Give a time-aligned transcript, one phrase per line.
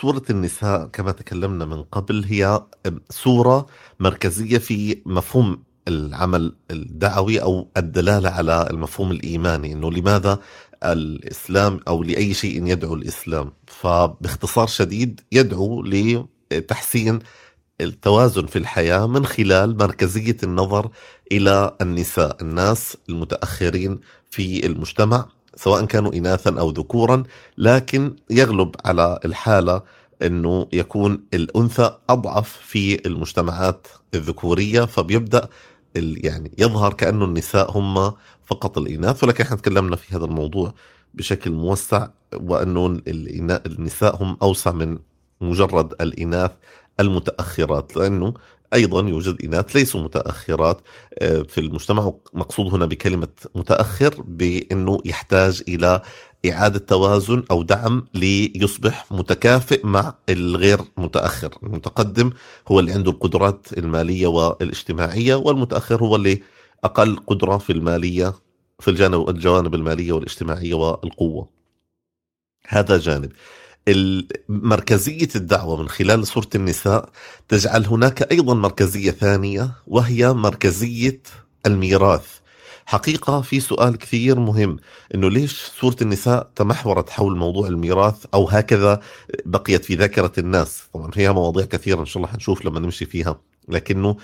[0.00, 2.62] سورة النساء كما تكلمنا من قبل هي
[3.10, 3.66] سورة
[4.00, 10.38] مركزية في مفهوم العمل الدعوي أو الدلالة على المفهوم الإيماني إنه لماذا
[10.84, 13.52] الإسلام أو لأي شيء يدعو الإسلام.
[13.66, 17.18] فباختصار شديد يدعو لتحسين
[17.80, 20.90] التوازن في الحياة من خلال مركزية النظر
[21.32, 24.00] إلى النساء الناس المتأخرين
[24.30, 25.28] في المجتمع.
[25.56, 27.22] سواء كانوا اناثا أو ذكورا
[27.58, 29.82] لكن يغلب على الحالة
[30.22, 35.48] إنه يكون الأنثى أضعف في المجتمعات الذكورية فبيبدأ
[35.96, 38.12] يعني يظهر كأنه النساء هم
[38.44, 39.24] فقط الإناث.
[39.24, 40.74] ولكن إحنا تكلمنا في هذا الموضوع
[41.14, 43.00] بشكل موسع وأنه
[43.66, 44.98] النساء هم أوسع من
[45.40, 46.50] مجرد الإناث
[47.00, 48.34] المتأخرات لأنه
[48.74, 50.80] أيضا يوجد إناث ليسوا متأخرات
[51.18, 56.02] آه، في المجتمع مقصود هنا بكلمة متأخر بأنه يحتاج إلى
[56.50, 61.58] إعادة توازن أو دعم ليصبح متكافئ مع الغير متأخر.
[61.62, 62.30] المتقدم
[62.68, 66.42] هو اللي عنده القدرات المالية والاجتماعية والمتأخر هو اللي
[66.84, 68.34] أقل قدرة في المالية
[68.80, 71.48] في الجانب الجوانب المالية والاجتماعية والقوة.
[72.68, 73.32] هذا جانب.
[74.48, 77.08] مركزية الدعوة من خلال سورة النساء
[77.48, 81.20] تجعل هناك أيضا مركزية ثانية وهي مركزية
[81.66, 82.26] الميراث.
[82.86, 84.76] حقيقة في سؤال كثير مهم
[85.14, 89.00] إنه ليش سورة النساء تمحورت حول موضوع الميراث أو هكذا
[89.46, 93.40] بقيت في ذاكرة الناس؟ طبعا فيها مواضيع كثيرة إن شاء الله حنشوف لما نمشي فيها.
[93.68, 94.16] لكنه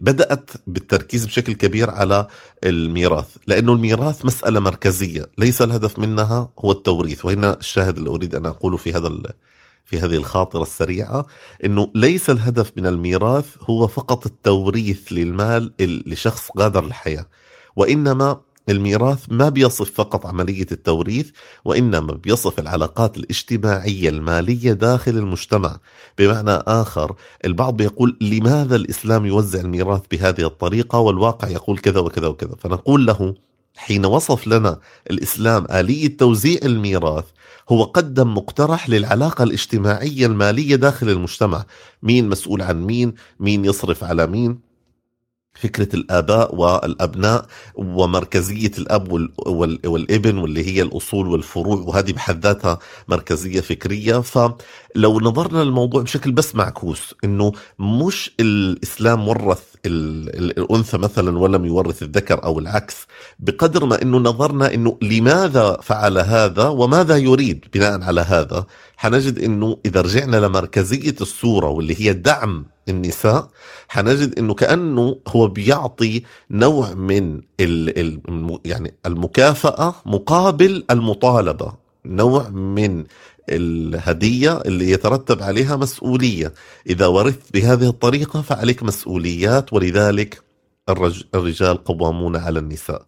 [0.00, 2.26] بدأت بالتركيز بشكل كبير على
[2.64, 8.46] الميراث لأنه الميراث مسألة مركزية ليس الهدف منها هو التوريث وهنا الشاهد اللي أريد أن
[8.46, 9.10] أقوله في هذا
[9.84, 11.26] في هذه الخاطرة السريعة
[11.64, 17.26] أنه ليس الهدف من الميراث هو فقط التوريث للمال لشخص غادر الحياة
[17.76, 18.40] وإنما
[18.70, 21.30] الميراث ما بيصف فقط عملية التوريث
[21.64, 25.76] وإنما بيصف العلاقات الاجتماعية المالية داخل المجتمع.
[26.18, 32.54] بمعنى آخر البعض بيقول لماذا الإسلام يوزع الميراث بهذه الطريقة والواقع يقول كذا وكذا وكذا.
[32.58, 33.34] فنقول له
[33.76, 34.80] حين وصف لنا
[35.10, 37.24] الإسلام آلية توزيع الميراث
[37.68, 41.64] هو قدم مقترح للعلاقة الاجتماعية المالية داخل المجتمع.
[42.02, 44.69] مين مسؤول عن مين؟ مين يصرف على مين؟
[45.54, 49.12] فكرة الآباء والأبناء ومركزية الأب
[49.86, 52.78] والابن واللي هي الأصول والفروع وهذه بحد ذاتها
[53.08, 54.20] مركزية فكرية.
[54.20, 62.44] فلو نظرنا للموضوع بشكل بس معكوس إنه مش الإسلام ورث الأنثى مثلا ولم يورث الذكر
[62.44, 62.96] أو العكس
[63.38, 69.78] بقدر ما إنه نظرنا إنه لماذا فعل هذا وماذا يريد بناء على هذا حنجد إنه
[69.86, 73.48] إذا رجعنا لمركزية الصورة واللي هي دعم النساء
[73.88, 78.20] حنجد إنه كأنه هو بيعطي نوع من ال ال
[78.64, 81.72] يعني المكافأة مقابل المطالبة
[82.06, 83.04] نوع من
[83.48, 86.52] الهدية اللي يترتب عليها مسؤولية.
[86.86, 90.42] إذا ورثت بهذه الطريقة فعليك مسؤوليات ولذلك
[91.34, 93.02] الرجال قوامون على النساء.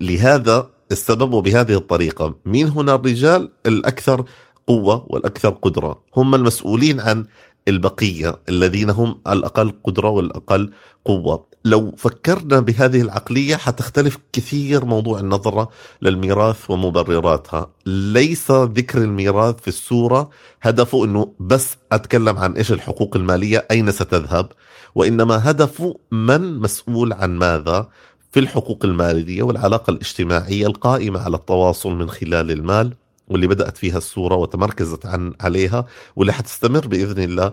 [0.00, 4.24] لهذا السبب وبهذه الطريقة مين هنا الرجال الأكثر
[4.66, 6.02] قوة والأكثر قدرة.
[6.16, 7.24] هم المسؤولين عن
[7.68, 10.70] البقية الذين هم الأقل قدرة والأقل
[11.04, 11.46] قوة.
[11.64, 15.70] لو فكرنا بهذه العقلية حتختلف كثير موضوع النظرة
[16.02, 17.70] للميراث ومبرراتها.
[17.86, 20.30] ليس ذكر الميراث في السورة
[20.62, 24.48] هدفه أنه بس أتكلم عن إيش الحقوق المالية أين ستذهب؟
[24.94, 27.88] وإنما هدفه من مسؤول عن ماذا؟
[28.32, 32.94] في الحقوق المالية والعلاقة الاجتماعية القائمة على التواصل من خلال المال.
[33.28, 35.86] واللي بدأت فيها السورة وتمركزت عن عليها
[36.16, 37.52] واللي حتستمر بإذن الله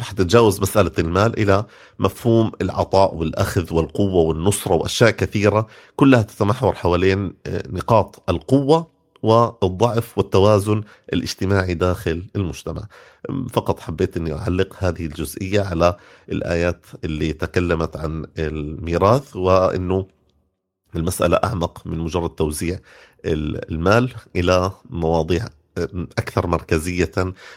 [0.00, 1.64] حتتجاوز مسألة المال إلى
[1.98, 5.66] مفهوم العطاء والأخذ والقوة والنصرة وأشياء كثيرة
[5.96, 12.82] كلها تتمحور حوالين آه، نقاط القوة والضعف والتوازن الاجتماعي داخل المجتمع.
[13.52, 15.96] فقط حبيت إني أعلق هذه الجزئية على
[16.28, 20.06] الآيات اللي تكلمت عن الميراث وإنه
[20.96, 22.78] المسألة أعمق من مجرد توزيع
[23.24, 25.44] المال إلى مواضيع
[26.18, 27.12] أكثر مركزية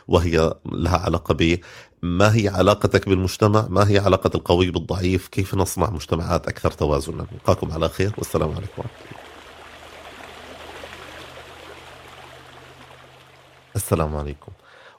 [0.07, 1.59] وهي لها علاقة ب
[2.01, 7.71] ما هي علاقتك بالمجتمع؟ ما هي علاقة القوي بالضعيف؟ كيف نصنع مجتمعات أكثر توازنا؟ نلقاكم
[7.71, 9.23] على خير والسلام عليكم ورحمة الله.
[13.75, 14.51] السلام عليكم.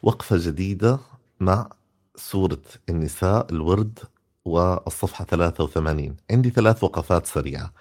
[0.02, 0.98] وقفة جديدة
[1.40, 1.68] مع
[2.16, 3.98] سورة النساء الورد
[4.44, 7.72] والصفحة 83 عندي ثلاث وقفات سريعة.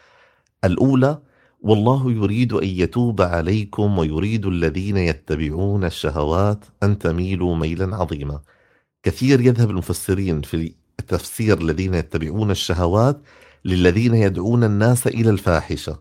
[0.64, 1.20] الأولى
[1.64, 8.42] والله يريد أن يتوب عليكم ويريد الذين يتبعون الشهوات أن تميلوا ميلا عظيما.
[9.04, 13.22] كثير يذهب المفسرين في التفسير الذين يتبعون الشهوات
[13.66, 16.00] للذين يدعون الناس إلى الفاحشة.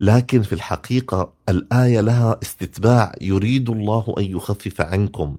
[0.00, 5.36] لكن في الحقيقة الآية لها استتباع يريد الله أن يخفف عنكم.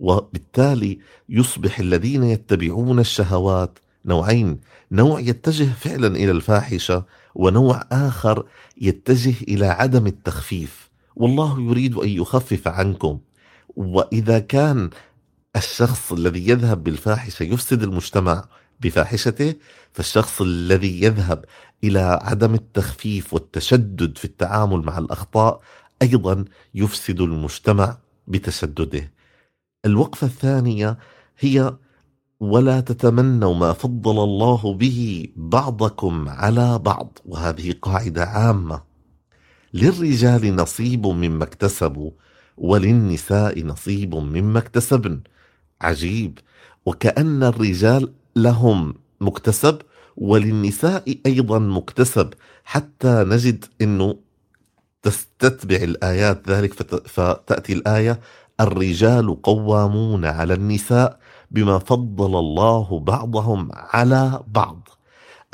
[0.00, 0.98] وبالتالي
[1.28, 4.60] يصبح الذين يتبعون الشهوات نوعين.
[4.92, 8.46] نوع يتجه فعلا إلى الفاحشة ونوع آخر
[8.80, 13.18] يتجه إلى عدم التخفيف والله يريد أن يخفف عنكم
[13.76, 14.90] وإذا كان
[15.56, 18.44] الشخص الذي يذهب بالفاحشة يفسد المجتمع
[18.80, 19.54] بفاحشته
[19.92, 21.44] فالشخص الذي يذهب
[21.84, 25.60] إلى عدم التخفيف والتشدد في التعامل مع الأخطاء
[26.02, 26.44] أيضا
[26.74, 27.98] يفسد المجتمع
[28.28, 29.12] بتشدده.
[29.86, 30.98] الوقفة الثانية
[31.38, 31.76] هي
[32.44, 37.18] ولا تتمنوا ما فضل الله به بعضكم على بعض.
[37.26, 38.82] وهذه قاعدة عامة.
[39.74, 42.10] للرجال نصيب مما اكتسبوا
[42.56, 45.20] وللنساء نصيب مما اكتسبن.
[45.80, 46.38] عجيب.
[46.86, 49.78] وكأن الرجال لهم مكتسب
[50.16, 52.34] وللنساء أيضا مكتسب.
[52.64, 54.16] حتى نجد أنه
[55.02, 56.72] تستتبع الآيات ذلك
[57.08, 58.20] فتأتي الآية
[58.60, 61.18] الرجال قوامون على النساء
[61.54, 64.88] بما فضل الله بعضهم على بعض.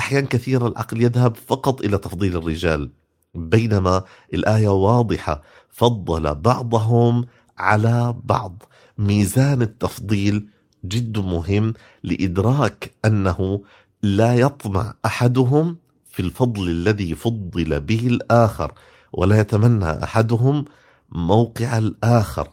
[0.01, 2.91] أحيانا كثيرا العقل يذهب فقط إلى تفضيل الرجال
[3.35, 4.05] بينما
[4.35, 7.27] الآية واضحة فضل بعضهم
[7.59, 8.63] على بعض.
[8.99, 10.49] ميزان التفضيل
[10.85, 13.63] جد مهم لإدراك أنه
[14.03, 15.77] لا يطمع أحدهم
[16.11, 18.73] في الفضل الذي فضل به الآخر
[19.13, 20.65] ولا يتمنى أحدهم
[21.13, 22.49] موقع الآخر.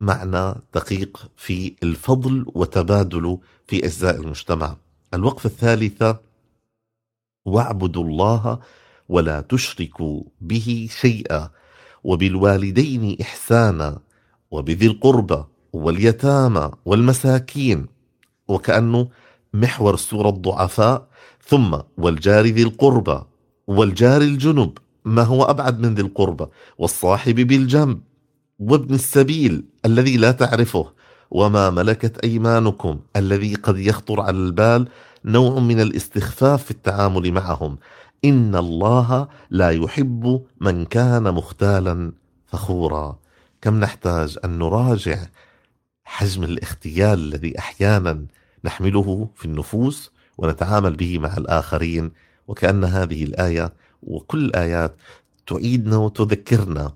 [0.00, 4.76] معنى دقيق في الفضل وتبادله في أجزاء المجتمع.
[5.14, 6.20] الوقفة الثالثة
[7.44, 8.58] واعبدوا الله
[9.08, 11.50] ولا تشركوا به شيئا
[12.04, 13.98] وبالوالدين إحسانا
[14.50, 17.86] وبذي القربى واليتامى والمساكين
[18.48, 19.08] وكأنه
[19.54, 21.08] محور السورة الضعفاء
[21.46, 23.22] ثم والجار ذي القربى
[23.66, 26.46] والجار الجنب ما هو أبعد من ذي القربى
[26.78, 28.00] والصاحب بالجنب.
[28.58, 30.92] وابن السبيل الذي لا تعرفه
[31.30, 34.88] وما ملكت أيمانكم الذي قد يخطر على البال
[35.24, 37.78] نوع من الاستخفاف في التعامل معهم.
[38.24, 42.12] إن الله لا يحب من كان مختالا
[42.46, 43.18] فخورا.
[43.60, 45.18] كم نحتاج أن نراجع
[46.04, 48.26] حجم الاختيال الذي أحيانا
[48.64, 52.10] نحمله في النفوس ونتعامل به مع الآخرين.
[52.48, 53.72] وكأن هذه الآية
[54.02, 54.96] وكل الآيات
[55.46, 56.92] تعيدنا وتذكرنا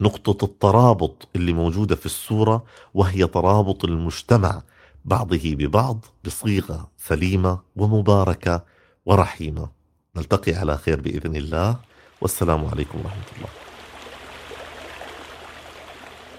[0.00, 2.64] بنقطة الترابط اللي موجودة في السورة
[2.94, 4.62] وهي ترابط المجتمع
[5.04, 8.64] بعضه ببعض بصيغة سليمة ومباركة
[9.06, 9.68] ورحيمة.
[10.16, 11.76] نلتقي على خير بإذن الله.
[12.20, 13.48] والسلام عليكم ورحمة الله.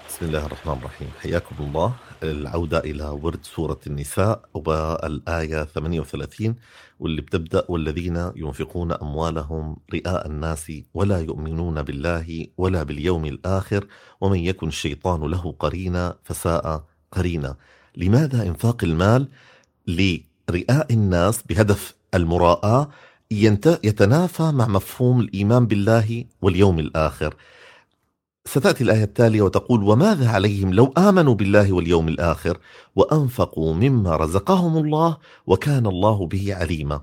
[0.08, 1.10] بسم الله الرحمن الرحيم.
[1.22, 1.94] حياكم الله.
[2.22, 6.54] العودة إلى ورد سورة النساء والآية 38
[7.00, 13.86] واللي بتبدأ والذين ينفقون أموالهم رئاء الناس ولا يؤمنون بالله ولا باليوم الآخر
[14.20, 17.56] ومن يكن الشيطان له قرينا فساء قرينا.
[17.96, 19.28] لماذا إنفاق المال
[19.86, 22.90] لرئاء الناس بهدف المراءة
[23.30, 27.34] يتنافى مع مفهوم الإيمان بالله واليوم الآخر؟
[28.48, 32.58] ستأتي الآية التالية وتقول وماذا عليهم لو آمنوا بالله واليوم الآخر
[32.96, 35.16] وأنفقوا مما رزقهم الله
[35.46, 37.00] وكان الله به عليما.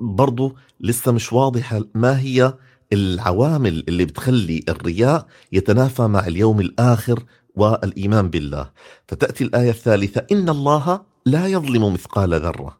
[0.00, 2.54] برضو لسه مش واضحة ما هي
[2.92, 7.24] العوامل اللي بتخلي الرياء يتنافى مع اليوم الآخر
[7.56, 8.70] والإيمان بالله.
[9.08, 12.78] فتأتي الآية الثالثة إن الله لا يظلم مثقال ذرة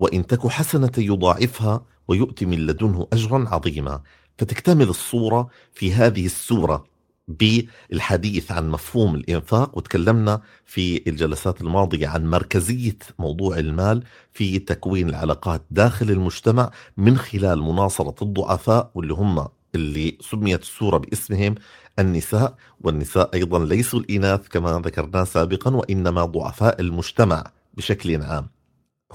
[0.00, 4.00] وإن تك حسنة يضاعفها ويؤتي من لدنه أجرا عظيما.
[4.40, 6.84] فتكتمل الصورة في هذه السورة
[7.28, 15.62] بالحديث عن مفهوم الإنفاق وتكلمنا في الجلسات الماضية عن مركزية موضوع المال في تكوين العلاقات
[15.70, 21.54] داخل المجتمع من خلال مناصرة الضعفاء واللي هم اللي سميت السورة باسمهم
[21.98, 27.44] النساء والنساء أيضا ليسوا الإناث كما ذكرنا سابقا وإنما ضعفاء المجتمع
[27.74, 28.59] بشكل عام.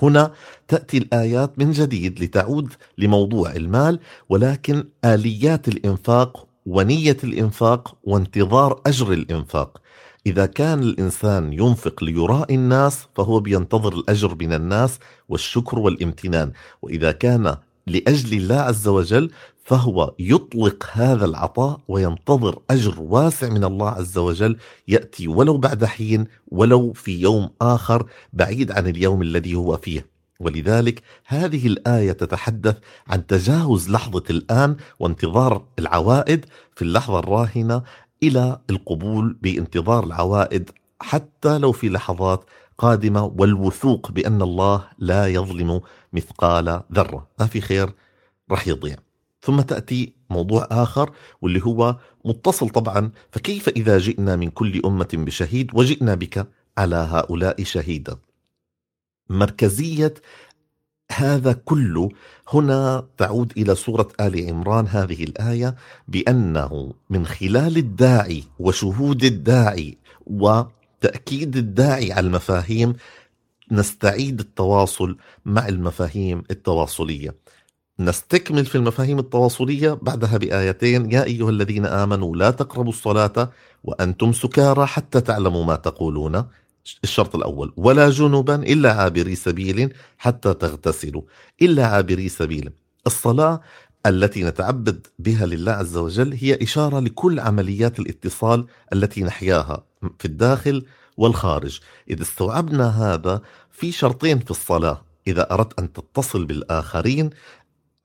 [0.01, 0.31] هنا
[0.67, 3.99] تأتي الآيات من جديد لتعود لموضوع المال
[4.29, 9.81] ولكن آليات الإنفاق ونية الإنفاق وانتظار أجر الإنفاق.
[10.27, 14.99] إذا كان الإنسان ينفق ليراء الناس فهو بينتظر الأجر من الناس
[15.29, 16.51] والشكر والامتنان.
[16.81, 19.31] وإذا كان لأجل الله عز وجل
[19.65, 24.57] فهو يطلق هذا العطاء وينتظر أجر واسع من الله عز وجل
[24.87, 30.05] يأتي ولو بعد حين ولو في يوم آخر بعيد عن اليوم الذي هو فيه.
[30.39, 36.45] ولذلك هذه الآية تتحدث عن تجاوز لحظة الآن وانتظار العوائد
[36.75, 37.83] في اللحظة الراهنة
[38.23, 40.69] إلى القبول بانتظار العوائد
[41.01, 42.45] حتى لو في لحظات
[42.77, 45.81] قادمة والوثوق بأن الله لا يظلم
[46.13, 47.27] مثقال ذرة.
[47.39, 47.93] ما في خير
[48.51, 49.04] رح يضيع.
[49.45, 51.11] ثم تأتي موضوع آخر
[51.41, 56.47] واللي هو متصل طبعا فكيف إذا جئنا من كل أمة بشهيد وجئنا بك
[56.77, 58.17] على هؤلاء شهيدا
[59.29, 60.13] مركزية
[61.11, 62.09] هذا كله
[62.53, 65.75] هنا تعود إلى سورة آل عمران هذه الآية
[66.07, 69.97] بأنه من خلال الداعي وشهود الداعي
[70.27, 72.93] وتأكيد الداعي على المفاهيم
[73.71, 77.35] نستعيد التواصل مع المفاهيم التواصلية.
[77.99, 81.11] نستكمل في المفاهيم التواصلية بعدها بآيتين.
[81.11, 83.51] يا أيها الذين آمنوا لا تقربوا الصلاة
[83.83, 86.45] وأنتم سكارى حتى تعلموا ما تقولون.
[87.03, 87.73] الشرط الأول.
[87.77, 91.21] ولا جنبا إلا عابري سبيل حتى تغتسلوا.
[91.61, 92.69] إلا عابري سبيل.
[93.07, 93.61] الصلاة
[94.05, 99.83] التي نتعبد بها لله عز وجل هي إشارة لكل عمليات الاتصال التي نحياها
[100.19, 100.85] في الداخل
[101.17, 101.79] والخارج.
[102.09, 105.05] إذا استوعبنا هذا في شرطين في الصلاة.
[105.27, 107.29] إذا أردت أن تتصل بالآخرين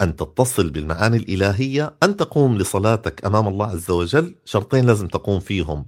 [0.00, 5.86] أن تتصل بالمعاني الإلهية أن تقوم لصلاتك أمام الله عز وجل شرطين لازم تقوم فيهم.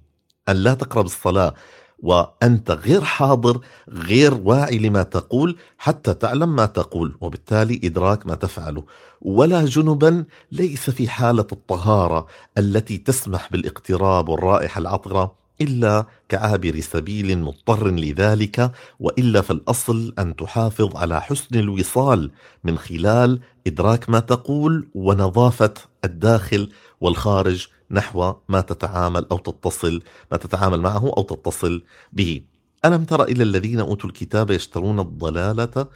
[0.48, 1.54] أن لا تقرب الصلاة
[1.98, 8.84] وأنت غير حاضر غير واعي لما تقول حتى تعلم ما تقول وبالتالي إدراك ما تفعله.
[9.20, 12.26] ولا جنبا ليس في حالة الطهارة
[12.58, 15.41] التي تسمح بالإقتراب والرائحة العطرة.
[15.62, 22.30] إلا كعابر سبيل مضطر لذلك وإلا فالأصل أن تحافظ على حسن الوصال
[22.64, 26.68] من خلال إدراك ما تقول ونظافة الداخل
[27.00, 30.02] والخارج نحو ما تتعامل أو تتصل
[30.32, 32.42] ما تتعامل معه أو تتصل به.
[32.84, 35.86] ألم تر إلى الذين أوتوا الكتاب يشترون الضلالة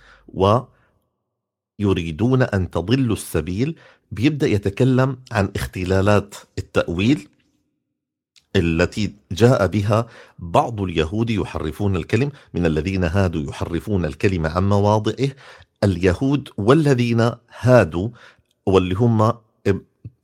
[1.78, 3.76] ويريدون أن تضلوا السبيل؟
[4.12, 7.28] بيبدأ يتكلم عن اختلالات التأويل
[8.56, 10.06] التي جاء بها
[10.38, 15.28] بعض اليهود يحرفون الكلم من الذين هادوا يحرفون الكلمة عن مواضعه.
[15.84, 18.08] اليهود والذين هادوا
[18.66, 19.32] واللي هم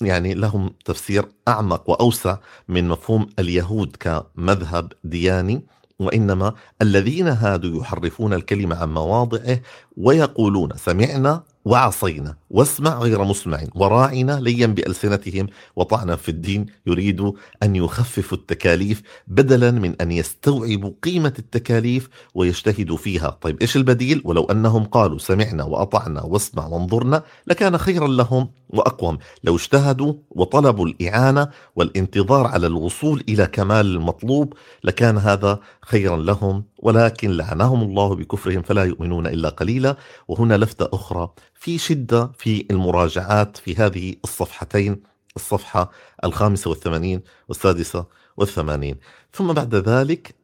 [0.00, 2.36] يعني لهم تفسير أعمق وأوسع
[2.68, 5.62] من مفهوم اليهود كمذهب دياني.
[5.98, 9.60] وإنما الذين هادوا يحرفون الكلمة عن مواضعه
[9.96, 12.36] ويقولون سمعنا وعصينا.
[12.52, 15.46] واسمع غير مسمع وراعنا ليا بألسنتهم.
[15.76, 17.32] وطعنا في الدين يريد
[17.62, 23.38] أن يخففوا التكاليف بدلا من أن يستوعبوا قيمة التكاليف ويجتهدوا فيها.
[23.40, 29.18] طيب إيش البديل؟ ولو أنهم قالوا سمعنا وأطعنا واسمع وانظرنا لكان خيرا لهم وأقوم.
[29.44, 34.54] لو اجتهدوا وطلبوا الإعانة والانتظار على الوصول إلى كمال المطلوب
[34.84, 36.64] لكان هذا خيرا لهم.
[36.78, 39.96] ولكن لعنهم الله بكفرهم فلا يؤمنون إلا قليلا.
[40.28, 41.30] وهنا لفتة أخرى
[41.62, 45.02] في شدة في المراجعات في هذه الصفحتين
[45.36, 45.90] الصفحة
[46.24, 48.96] الخامسة والثمانين والسادسة والثمانين
[49.32, 50.34] ثم بعد ذلك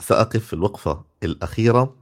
[0.00, 1.96] سأقف في الوقفة الأخيرة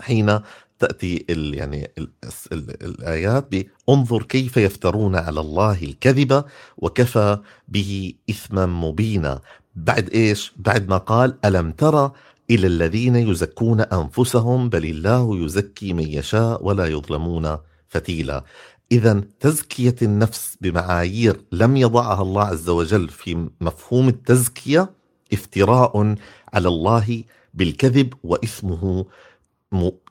[0.00, 0.40] حين
[0.78, 2.10] تأتي ال يعني ال
[2.52, 3.48] ال الآيات
[3.88, 6.44] بانظر كيف يفترون على الله الكذب
[6.76, 7.38] وكفى
[7.68, 9.40] به إثما مبينا
[9.76, 12.12] بعد إيش؟ بعد ما قال ألم ترى
[12.50, 17.58] إلى الذين يزكون أنفسهم بل الله يزكي من يشاء ولا يظلمون
[17.88, 18.44] فتيلا.
[18.92, 24.90] إذا تزكية النفس بمعايير لم يضعها الله عز وجل في مفهوم التزكية
[25.32, 26.14] افتراء
[26.52, 27.24] على الله
[27.54, 29.06] بالكذب وإثمه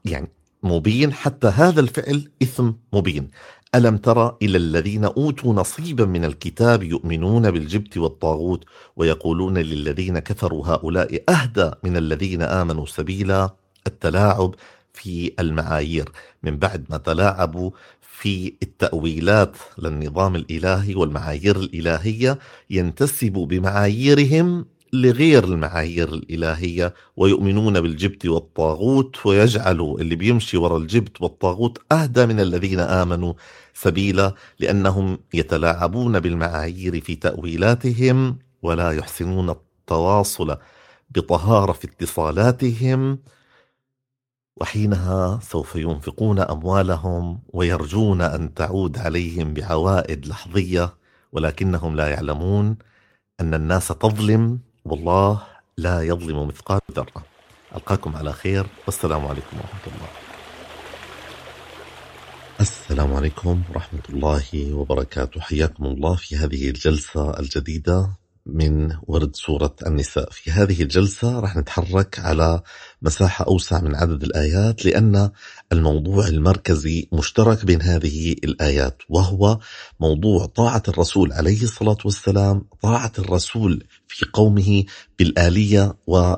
[0.05, 0.31] يعني
[0.63, 3.29] مبين حتى هذا الفعل إثم مبين.
[3.75, 8.63] ألم تر إلى الذين أوتوا نصيبا من الكتاب يؤمنون بالجبت والطاغوت
[8.95, 13.49] ويقولون للذين كفروا هؤلاء أهدى من الذين آمنوا سبيلا
[13.87, 14.55] التلاعب
[14.93, 16.11] في المعايير.
[16.43, 22.39] من بعد ما تلاعبوا في التأويلات للنظام الإلهي والمعايير الإلهية
[22.69, 32.25] ينتسب بمعاييرهم لغير المعايير الإلهية ويؤمنون بالجبت والطاغوت ويجعلوا اللي بيمشي وراء الجبت والطاغوت أهدى
[32.25, 33.33] من الذين آمنوا
[33.73, 40.57] سبيلا لأنهم يتلاعبون بالمعايير في تأويلاتهم ولا يحسنون التواصل
[41.09, 43.19] بطهارة في اتصالاتهم
[44.62, 50.93] وحينها سوف ينفقون أموالهم ويرجون أن تعود عليهم بعوائد لحظية
[51.31, 52.77] ولكنهم لا يعلمون
[53.39, 55.41] أن الناس تظلم والله
[55.77, 57.25] لا يظلم مثقال ذرة.
[57.75, 58.65] ألقاكم على خير.
[58.85, 60.07] والسلام عليكم ورحمة الله.
[62.59, 65.41] السلام عليكم ورحمة الله وبركاته.
[65.41, 68.09] حياكم الله في هذه الجلسة الجديدة.
[68.45, 70.29] من ورد سورة النساء.
[70.31, 72.62] في هذه الجلسة راح نتحرك على
[73.01, 75.31] مساحة أوسع من عدد الآيات لأن
[75.71, 79.59] الموضوع المركزي مشترك بين هذه الآيات وهو
[80.00, 84.83] موضوع طاعة الرسول عليه الصلاة والسلام طاعة الرسول في قومه
[85.19, 86.35] بالآلية و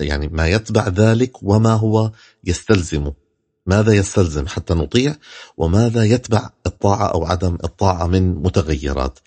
[0.00, 2.12] يعني ما يتبع ذلك وما هو
[2.44, 3.27] يستلزمه.
[3.68, 5.16] ماذا يستلزم حتى نطيع
[5.56, 9.18] وماذا يتبع الطاعة أو عدم الطاعة من متغيرات؟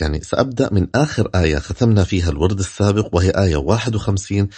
[0.00, 4.48] يعني سأبدأ من آخر آية ختمنا فيها الورد السابق وهي آية 51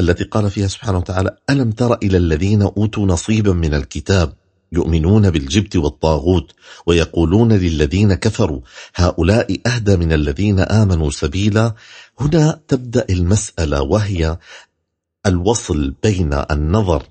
[0.00, 4.32] التي قال فيها سبحانه وتعالى ألم تر إلى الذين أوتوا نصيبا من الكتاب
[4.72, 6.52] يؤمنون بالجبت والطاغوت
[6.86, 8.60] ويقولون للذين كفروا
[8.94, 11.74] هؤلاء أهدى من الذين آمنوا سبيلا؟
[12.20, 14.38] هنا تبدأ المسألة وهي
[15.26, 17.02] الوصل بين النظر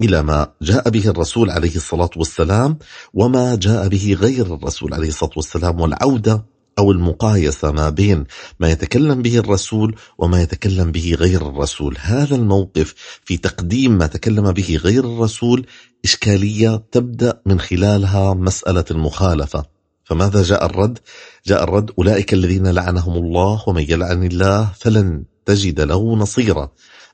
[0.00, 2.78] إلى ما جاء به الرسول عليه الصلاة والسلام
[3.14, 6.44] وما جاء به غير الرسول عليه الصلاة والسلام والعودة
[6.78, 8.24] أو المقايسة ما بين
[8.60, 11.96] ما يتكلم به الرسول وما يتكلم به غير الرسول.
[12.00, 12.94] هذا الموقف
[13.24, 15.66] في تقديم ما تكلم به غير الرسول
[16.04, 19.64] إشكالية تبدأ من خلالها مسألة المخالفة.
[20.04, 20.98] فماذا جاء الرد؟
[21.46, 26.70] جاء الرد أولئك الذين لعنهم الله ومن يلعن الله فلن تجد له نصيرا.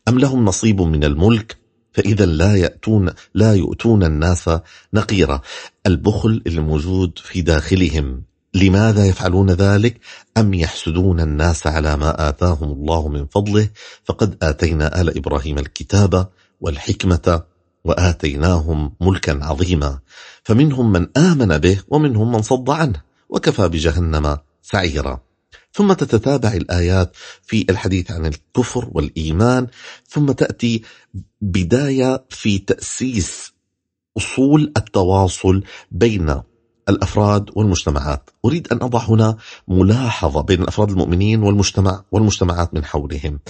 [0.09, 1.58] أم لهم نصيب من الملك؟
[1.99, 4.51] فإذا لا يأتون لا يؤتون الناس
[4.95, 5.41] نقيرا.
[5.87, 8.23] البخل الموجود في داخلهم
[8.55, 10.01] لماذا يفعلون ذلك؟
[10.37, 13.69] أم يحسدون الناس على ما آتاهم الله من فضله؟
[14.05, 16.29] فقد آتينا آل إبراهيم الكتاب
[16.61, 17.43] والحكمة
[17.85, 19.99] وآتيناهم ملكا عظيما.
[20.43, 25.28] فمنهم من آمن به ومنهم من صد عنه وكفى بجهنم سعيرا.
[25.73, 29.67] ثم تتتابع الآيات في الحديث عن الكفر والإيمان
[30.09, 30.83] ثم تأتي
[31.41, 33.53] بداية في تأسيس
[34.17, 36.43] أصول التواصل بين
[36.89, 39.37] الأفراد والمجتمعات، أريد أن أضع هنا
[39.69, 43.41] ملاحظة بين الأفراد المؤمنين والمجتمع والمجتمعات من حولهم.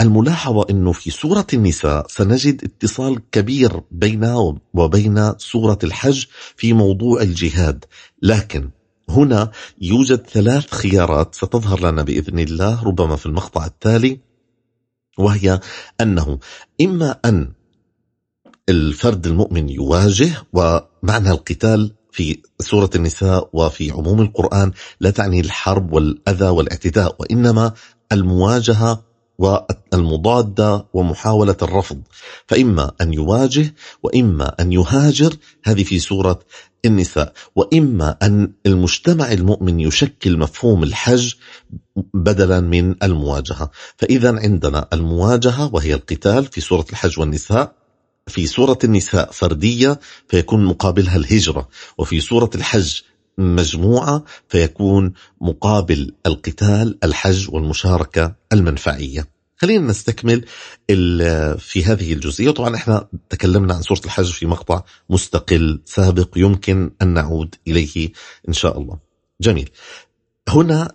[0.00, 6.24] الملاحظة إنه في سورة النساء سنجد اتصال كبير بينها وبين سورة الحج
[6.56, 7.84] في موضوع الجهاد،
[8.22, 8.70] لكن
[9.10, 9.50] هنا
[9.80, 14.20] يوجد ثلاث خيارات ستظهر لنا بإذن الله ربما في المقطع التالي
[15.18, 15.60] وهي
[16.00, 16.38] أنه
[16.80, 17.52] إما أن
[18.68, 26.48] الفرد المؤمن يواجه ومعنى القتال في سورة النساء وفي عموم القرآن لا تعني الحرب والأذى
[26.48, 27.72] والاعتداء وإنما
[28.12, 29.07] المواجهة
[29.38, 32.02] والمضادة ومحاولة الرفض.
[32.46, 36.38] فإما أن يواجه وإما أن يهاجر هذه في سورة
[36.84, 37.32] النساء.
[37.56, 41.34] وإما أن المجتمع المؤمن يشكل مفهوم الحج
[42.14, 43.70] بدلا من المواجهة.
[43.96, 47.72] فإذا عندنا المواجهة وهي القتال في سورة الحج والنساء.
[48.26, 51.68] في سورة النساء فردية فيكون مقابلها الهجرة.
[51.98, 53.00] وفي سورة الحج
[53.38, 59.28] مجموعة فيكون مقابل القتال الحج والمشاركة المنفعية.
[59.56, 60.44] خلينا نستكمل
[61.58, 62.50] في هذه الجزئية.
[62.50, 68.12] طبعا إحنا تكلمنا عن سورة الحج في مقطع مستقل سابق يمكن أن نعود إليه
[68.48, 68.98] إن شاء الله.
[69.40, 69.70] جميل.
[70.48, 70.92] هنا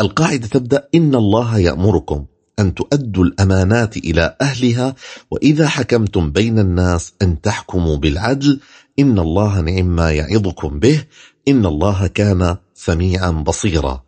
[0.00, 2.26] القاعدة تبدأ إن الله يأمركم
[2.58, 4.94] أن تؤدوا الأمانات إلى أهلها
[5.30, 8.60] وإذا حكمتم بين الناس أن تحكموا بالعدل
[8.98, 11.04] إن الله نعم ما يعظكم به
[11.48, 14.02] إن الله كان سميعا بصيرا.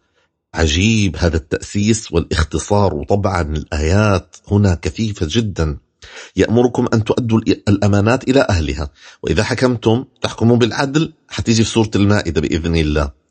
[0.54, 5.78] عجيب هذا التأسيس والاختصار وطبعا الآيات هنا كثيفة جدا.
[6.36, 8.90] يأمركم أن تؤدوا الأمانات إلى أهلها.
[9.22, 11.12] وإذا حكمتم تحكموا بالعدل.
[11.28, 13.23] حتيجي في سورة المائدة بإذن الله.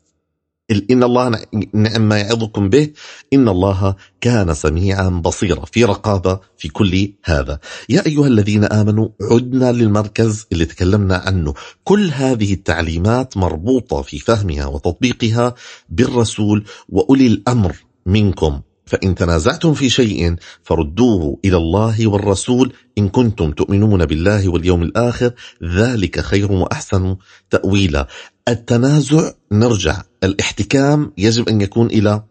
[0.70, 1.40] إن الله
[1.74, 2.90] نعم ما يعظكم به
[3.32, 5.64] إن الله كان سميعا بصيرا.
[5.64, 7.58] في رقابة في كل هذا.
[7.88, 11.54] يا أيها الذين آمنوا عدنا للمركز اللي تكلمنا عنه.
[11.84, 15.54] كل هذه التعليمات مربوطة في فهمها وتطبيقها
[15.88, 18.60] بالرسول وأولي الأمر منكم.
[18.86, 22.72] فإن تنازعتم في شيء فردوه إلى الله والرسول.
[22.98, 25.30] إن كنتم تؤمنون بالله واليوم الآخر
[25.64, 27.16] ذلك خير وأحسن
[27.50, 28.06] تأويلا.
[28.48, 30.02] التنازع نرجع.
[30.24, 32.22] الاحتكام يجب أن يكون إلى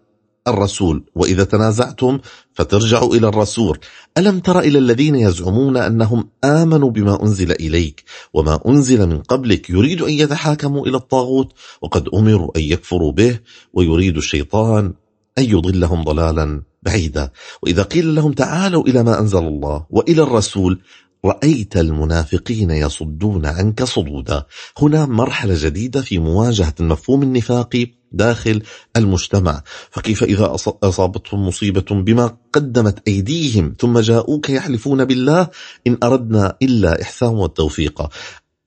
[0.47, 1.03] الرسول.
[1.15, 2.19] وإذا تنازعتم
[2.53, 3.79] فترجعوا إلى الرسول.
[4.17, 10.01] ألم تر إلى الذين يزعمون أنهم آمنوا بما أنزل إليك وما أنزل من قبلك؟ يريد
[10.01, 13.39] أن يتحاكموا إلى الطاغوت وقد أمروا أن يكفروا به
[13.73, 14.93] ويريد الشيطان
[15.37, 17.31] أن يضلهم ضلالا بعيدا.
[17.63, 20.81] وإذا قيل لهم تعالوا إلى ما أنزل الله وإلى الرسول
[21.25, 24.45] رأيت المنافقين يصدون عنك صدودا.
[24.77, 28.61] هنا مرحلة جديدة في مواجهة المفهوم النفاقي داخل
[28.95, 29.63] المجتمع.
[29.91, 35.47] فكيف إذا أصابتهم مصيبة بما قدمت أيديهم ثم جاءوك يحلفون بالله
[35.87, 38.09] إن أردنا إلا إحسان والتوفيق.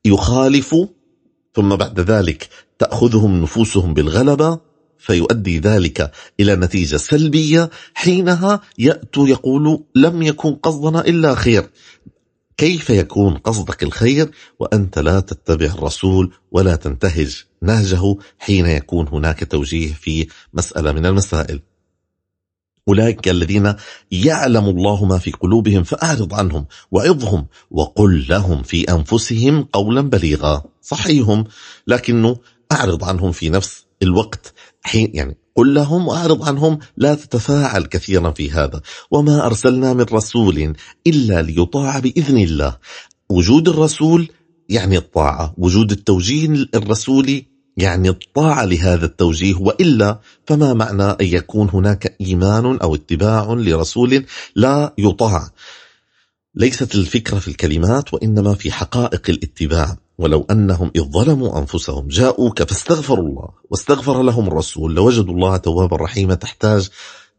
[0.05, 0.87] يخالفوا
[1.55, 4.59] ثم بعد ذلك تأخذهم نفوسهم بالغلبة
[4.99, 7.71] فيؤدي ذلك إلى نتيجة سلبية.
[7.95, 11.71] حينها يأتوا يقولوا لم يكن قصدنا إلا خير.
[12.57, 19.93] كيف يكون قصدك الخير وأنت لا تتبع الرسول ولا تنتهج نهجه حين يكون هناك توجيه
[19.93, 21.63] في مسألة من المسائل؟
[22.89, 23.75] أولئك الذين
[24.11, 30.65] يعلم الله ما في قلوبهم فأعرض عنهم وعظهم وقل لهم في أنفسهم قولا بليغا.
[30.83, 31.45] صحيهم
[31.87, 32.37] لكنه
[32.73, 38.51] أعرض عنهم في نفس الوقت حين يعني قل لهم وأعرض عنهم لا تتفاعل كثيرا في
[38.51, 38.81] هذا.
[39.11, 42.77] وما أرسلنا من رسول إلا ليطاع بإذن الله.
[43.31, 44.29] وجود الرسول
[44.69, 45.55] يعني الطاعة.
[45.59, 49.55] وجود التوجيه الرسولي يعني الطاعة لهذا التوجيه.
[49.55, 54.25] وإلا فما معنى أن يكون هناك إيمان أو اتباع لرسول
[54.57, 55.51] لا يطاع؟
[56.57, 59.97] ليست الفكرة في الكلمات وإنما في حقائق الاتباع.
[60.19, 66.35] ولو أنهم إذ ظلموا أنفسهم جاءوك فاستغفروا الله واستغفر لهم الرسول لوجدوا الله توابا رحيما
[66.35, 66.89] تحتاج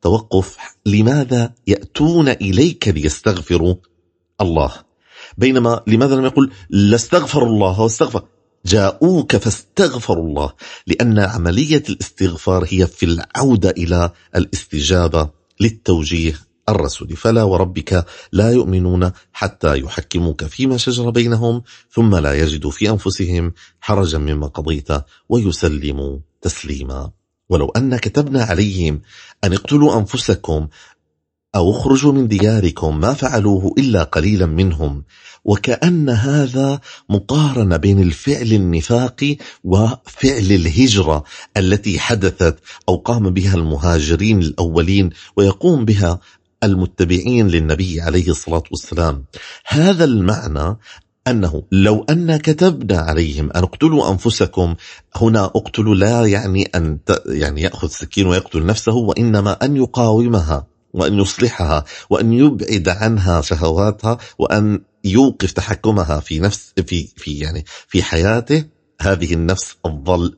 [0.01, 0.57] توقف.
[0.85, 3.75] لماذا يأتون إليك ليستغفروا
[4.41, 4.71] الله؟
[5.37, 8.23] بينما لماذا لم يقل لاستغفر الله واستغفر؟
[8.65, 10.53] جاءوك فاستغفروا الله
[10.87, 17.15] لأن عملية الاستغفار هي في العودة إلى الاستجابة للتوجيه الرسول.
[17.15, 24.17] فلا وربك لا يؤمنون حتى يحكموك فيما شجر بينهم ثم لا يجدوا في أنفسهم حرجا
[24.17, 24.87] مما قضيت
[25.29, 27.11] ويسلموا تسليما.
[27.49, 29.01] ولو أن كتبنا عليهم
[29.43, 30.67] أن اقتلوا أنفسكم
[31.55, 35.03] أو اخرجوا من دياركم ما فعلوه إلا قليلا منهم
[35.45, 41.23] وكأن هذا مقارنة بين الفعل النفاقي وفعل الهجرة
[41.57, 46.19] التي حدثت أو قام بها المهاجرين الأولين ويقوم بها
[46.63, 49.25] المتبعين للنبي عليه الصلاة والسلام.
[49.67, 50.77] هذا المعنى
[51.27, 54.75] أنه لو أن كتبنا عليهم أن اقتلوا أنفسكم
[55.15, 61.85] هنا اقتلوا لا يعني أن يعني يأخذ سكين ويقتل نفسه وإنما أن يقاومها وأن يصلحها
[62.09, 68.65] وأن يبعد عنها شهواتها وأن يوقف تحكمها في نفس في في يعني في حياته.
[69.01, 69.75] هذه النفس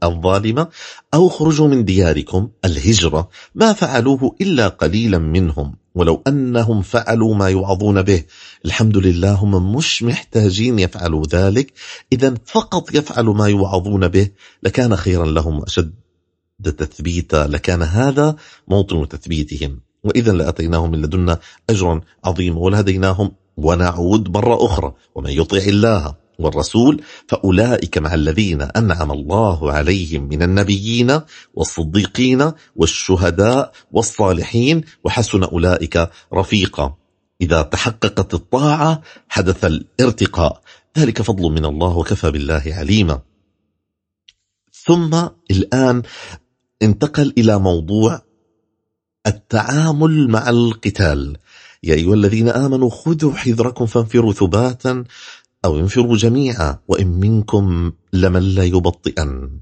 [0.03, 0.67] الظالمة.
[1.13, 3.29] أو خرجوا من دياركم الهجرة.
[3.55, 5.75] ما فعلوه إلا قليلا منهم.
[5.99, 8.23] ولو أنهم فعلوا ما يوعظون به.
[8.65, 11.73] الحمد لله هم مش محتاجين يفعلوا ذلك.
[12.13, 14.29] إذا فقط يفعلوا ما يوعظون به
[14.63, 15.93] لكان خيرا لهم أشد
[16.63, 17.47] تثبيتا.
[17.47, 18.35] لكان هذا
[18.67, 19.79] موطن تثبيتهم.
[20.03, 24.93] وإذا لأتيناهم من لدنا أجرا عظيما ولهديناهم ونعود مرة أخرى.
[25.15, 31.19] ومن يطع الله والرسول فأولئك مع الذين أنعم الله عليهم من النبيين
[31.53, 36.95] والصديقين والشهداء والصالحين وحسن أولئك رفيقا.
[37.41, 40.61] إذا تحققت الطاعة حدث الارتقاء.
[40.97, 43.21] ذلك فضل من الله وكفى بالله عليما.
[44.73, 46.01] ثم الآن
[46.81, 48.21] انتقل إلى موضوع
[49.27, 51.37] التعامل مع القتال.
[51.83, 55.03] يا أيها الذين آمنوا خذوا حذركم فانفروا ثباتا
[55.65, 59.59] أو انفروا جميعا وإن منكم لمن لا يبطئن.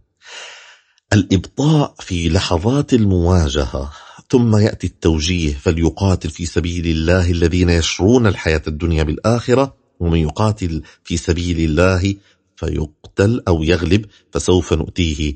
[1.13, 3.91] الإبطاء في لحظات المواجهة.
[4.29, 11.17] ثم يأتي التوجيه فليقاتل في سبيل الله الذين يشرون الحياة الدنيا بالآخرة ومن يقاتل في
[11.17, 12.15] سبيل الله
[12.55, 15.33] فيقتل أو يغلب فسوف نؤتيه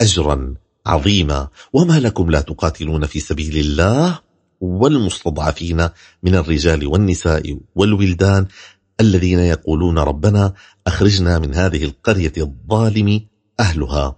[0.00, 0.54] أجرا
[0.86, 1.48] عظيما.
[1.72, 4.18] وما لكم لا تقاتلون في سبيل الله
[4.60, 5.88] والمستضعفين
[6.22, 8.46] من الرجال والنساء والولدان
[9.02, 10.52] الذين يقولون ربنا
[10.86, 13.20] أخرجنا من هذه القرية الظالم
[13.60, 14.16] أهلها.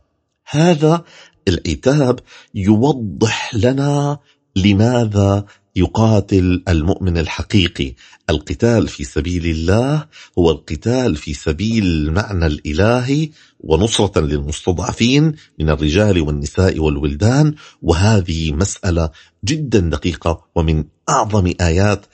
[0.51, 1.05] هذا
[1.49, 2.20] العتاب
[2.55, 4.18] يوضح لنا
[4.57, 5.44] لماذا
[5.77, 7.94] يقاتل المؤمن الحقيقي.
[8.31, 10.07] القتال في سبيل الله
[10.38, 17.55] هو القتال في سبيل المعنى الإلهي ونصرة للمستضعفين من الرجال والنساء والولدان.
[17.83, 19.11] وهذه مسألة
[19.44, 22.07] جدا دقيقة ومن أعظم آيات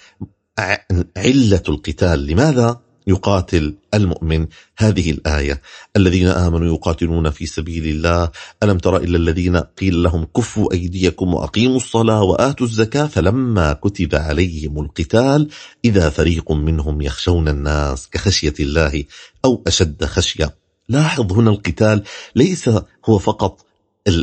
[1.17, 2.27] علة القتال.
[2.27, 4.47] لماذا يقاتل المؤمن
[4.79, 5.63] هذه الآية؟
[5.97, 8.31] الذين آمنوا يقاتلون في سبيل الله.
[8.63, 14.81] ألم تر إلا الذين قيل لهم كفوا أيديكم وأقيموا الصلاة وآتوا الزكاة فلما كتب عليهم
[14.81, 15.49] القتال
[15.85, 19.05] إذا فريق منهم يخشون الناس كخشية الله
[19.45, 20.55] أو أشد خشية.
[20.89, 22.03] لاحظ هنا القتال
[22.37, 22.71] ليس
[23.07, 23.67] هو فقط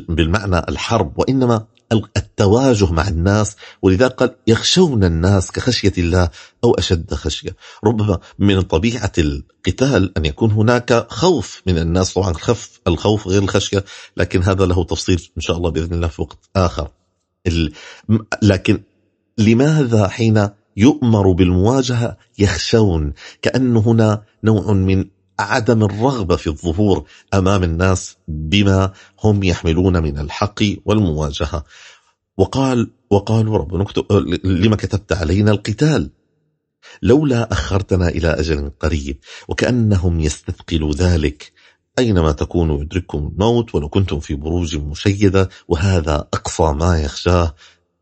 [0.09, 6.29] بالمعنى الحرب وإنما التواجه مع الناس ولذلك قال يخشون الناس كخشية الله
[6.63, 7.55] أو أشد خشية.
[7.83, 13.85] ربما من طبيعة القتال أن يكون هناك خوف من الناس طبعا الخف الخوف غير الخشية
[14.17, 16.91] لكن هذا له تفصيل إن شاء الله بإذن الله في وقت آخر.
[18.41, 18.81] لكن
[19.37, 25.05] لماذا حين يؤمر بالمواجهة يخشون؟ كأن هنا نوع من
[25.39, 31.63] عدم الرغبة في الظهور أمام الناس بما هم يحملون من الحق والمواجهة.
[32.37, 33.85] وقال وقالوا ربنا
[34.43, 36.09] لما كتبت علينا القتال.
[37.01, 41.51] لولا أخرتنا إلى أجل قريب وكأنهم يستثقلوا ذلك
[41.99, 47.55] أينما تكونوا يدرككم الموت ولو كنتم في بروج مشيدة وهذا أقصى ما يخشاه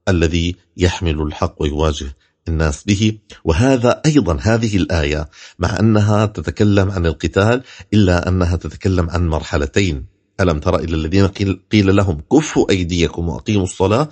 [0.07, 2.15] الذي يحمل الحق ويواجه
[2.47, 3.17] الناس به.
[3.43, 5.29] وهذا أيضا هذه الآية
[5.59, 10.05] مع أنها تتكلم عن القتال إلا أنها تتكلم عن مرحلتين.
[10.39, 11.27] ألم ترى إلى الذين
[11.71, 14.09] قيل لهم كفوا أيديكم وأقيموا الصلاة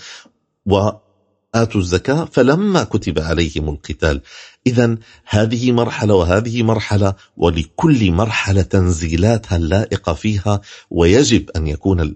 [0.65, 4.22] وآتوا الزكاة فلما كتب عليهم القتال.
[4.67, 12.15] إذا هذه مرحلة وهذه مرحلة ولكل مرحلة تنزيلاتها اللائقة فيها ويجب أن يكون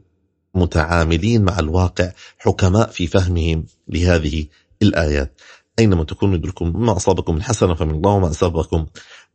[0.56, 4.46] المتعاملين مع الواقع حكماء في فهمهم لهذه
[4.82, 5.42] الآيات.
[5.80, 8.86] أينما تكونوا يدركم ما أصابكم من حسنة فمن الله وما أصابكم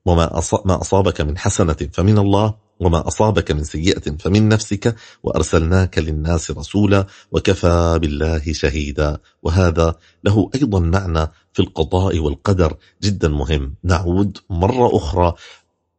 [0.07, 6.51] وما ما أصابك من حسنة فمن الله وما أصابك من سيئة فمن نفسك وأرسلناك للناس
[6.51, 9.19] رسولا وكفى بالله شهيدا.
[9.43, 13.75] وهذا له أيضا معنى في القضاء والقدر جدا مهم.
[13.85, 15.35] نعود مرة أخرى.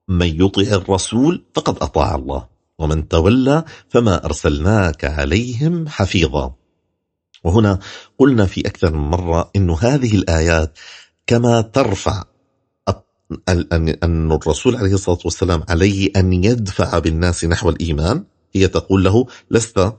[0.07, 2.47] من يطع الرسول فقد أطاع الله
[2.79, 6.62] ومن تولى فما أرسلناك عليهم حفيظا.
[7.43, 7.79] وهنا
[8.19, 10.79] قلنا في أكثر من مرة أن هذه الآيات
[11.27, 12.23] كما ترفع
[14.03, 18.23] أن الرسول عليه الصلاة والسلام عليه أن يدفع بالناس نحو الإيمان.
[18.55, 19.93] هي تقول له لست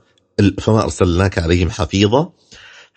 [0.59, 2.31] فما أرسلناك عليهم حفيظا.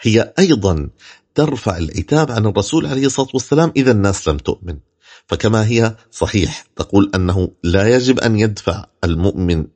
[0.01, 0.91] هي أيضا
[1.35, 4.79] ترفع العتاب عن الرسول عليه الصلاة والسلام إذا الناس لم تؤمن.
[5.27, 9.67] فكما هي صحيح تقول أنه لا يجب أن يدفع المؤمن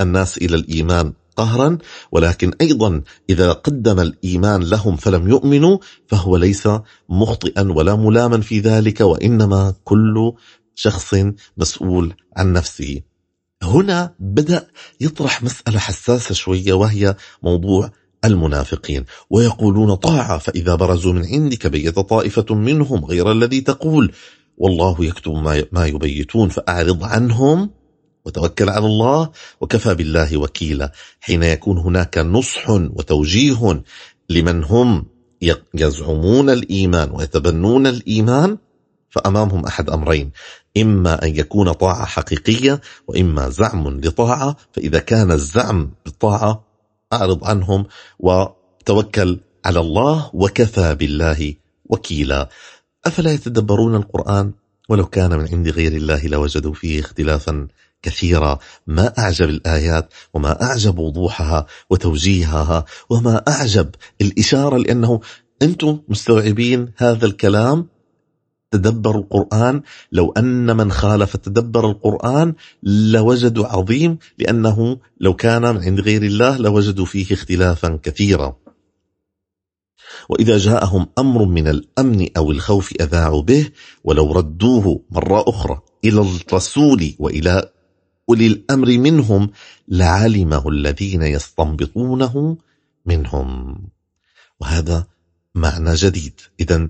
[0.00, 1.78] الناس إلى الإيمان قهرا
[2.12, 6.68] ولكن أيضا إذا قدم الإيمان لهم فلم يؤمنوا فهو ليس
[7.08, 10.32] مخطئا ولا ملاما في ذلك وإنما كل
[10.74, 11.14] شخص
[11.56, 13.00] مسؤول عن نفسه.
[13.62, 14.68] هنا بدأ
[15.00, 17.90] يطرح مسألة حساسة شوية وهي موضوع
[18.24, 19.04] المنافقين.
[19.30, 24.12] ويقولون طاعة فإذا برزوا من عندك بيت طائفة منهم غير الذي تقول
[24.56, 25.32] والله يكتب
[25.72, 27.79] ما يبيتون فأعرض عنهم.
[28.24, 29.30] وتوكل على الله
[29.60, 30.92] وكفى بالله وكيلا.
[31.20, 33.82] حين يكون هناك نصح وتوجيه
[34.30, 35.06] لمن هم
[35.74, 38.58] يزعمون الإيمان ويتبنون الإيمان
[39.10, 40.30] فأمامهم أحد أمرين.
[40.76, 44.56] إما أن يكون طاعة حقيقية وإما زعم لطاعة.
[44.72, 46.64] فإذا كان الزعم بالطاعة
[47.12, 47.86] أعرض عنهم
[48.18, 51.54] وتوكل على الله وكفى بالله
[51.84, 52.48] وكيلا.
[53.06, 54.52] أفلا يتدبرون القرآن؟
[54.88, 57.68] ولو كان من عند غير الله لوجدوا فيه اختلافا.
[58.02, 58.58] كثيرة.
[58.86, 65.20] ما أعجب الآيات وما أعجب وضوحها وتوجيهها وما أعجب الإشارة لأنه
[65.62, 67.88] أنتم مستوعبين هذا الكلام؟
[68.70, 69.82] تدبروا القرآن؟
[70.12, 76.56] لو أن من خالف تدبر القرآن لوجدوا عظيم لأنه لو كان من عند غير الله
[76.56, 78.56] لوجدوا فيه اختلافا كثيرا.
[80.28, 83.70] وإذا جاءهم أمر من الأمن أو الخوف أذاعوا به
[84.04, 87.70] ولو ردوه مرة أخرى إلى الرسول وإلى
[88.30, 89.50] أولي الأمر منهم
[89.88, 92.56] لعلمه الذين يستنبطونه
[93.06, 93.76] منهم.
[94.60, 95.06] وهذا
[95.54, 96.40] معنى جديد.
[96.60, 96.88] إذا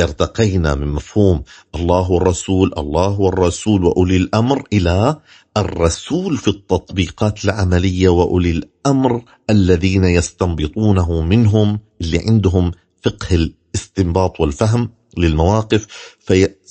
[0.00, 1.42] ارتقينا من مفهوم
[1.74, 5.20] الله والرسول الله والرسول وأولي الأمر إلى
[5.56, 14.90] الرسول في التطبيقات العملية وأولي الأمر الذين يستنبطونه منهم اللي عندهم فقه الاستنباط والفهم.
[15.18, 15.86] للمواقف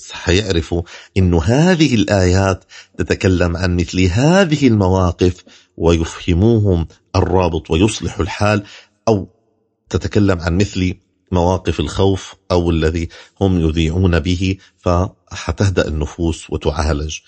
[0.05, 0.81] فيعرفوا
[1.17, 2.63] أن هذه الآيات
[2.97, 5.43] تتكلم عن مثل هذه المواقف
[5.77, 8.63] ويفهموهم الرابط ويصلح الحال
[9.07, 9.27] أو
[9.89, 10.95] تتكلم عن مثل
[11.31, 13.09] مواقف الخوف أو الذي
[13.41, 17.19] هم يذيعون به فحتهدأ النفوس وتعالج.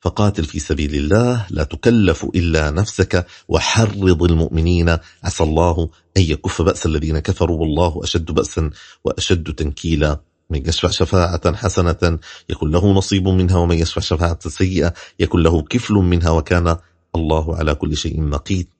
[0.00, 4.98] فقاتل في سبيل الله لا تكلف إلا نفسك وحرض المؤمنين.
[5.24, 8.70] عسى الله أن يكف بأس الذين كفروا والله أشد بأسا
[9.04, 10.20] وأشد تنكيلا.
[10.50, 12.18] من يشفع شفاعة حسنة
[12.50, 16.76] يكون له نصيب منها ومن يشفع شفاعة سيئة يكون له كفل منها وكان
[17.14, 18.20] الله على كل شيء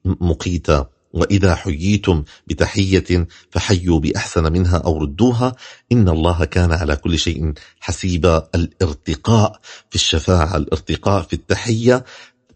[0.05, 0.89] مقيتا.
[1.13, 5.55] وإذا حييتم بتحية فحيوا بأحسن منها أو ردوها
[5.91, 8.47] إن الله كان على كل شيء حسيبا.
[8.55, 12.05] الارتقاء في الشفاعة الارتقاء في التحية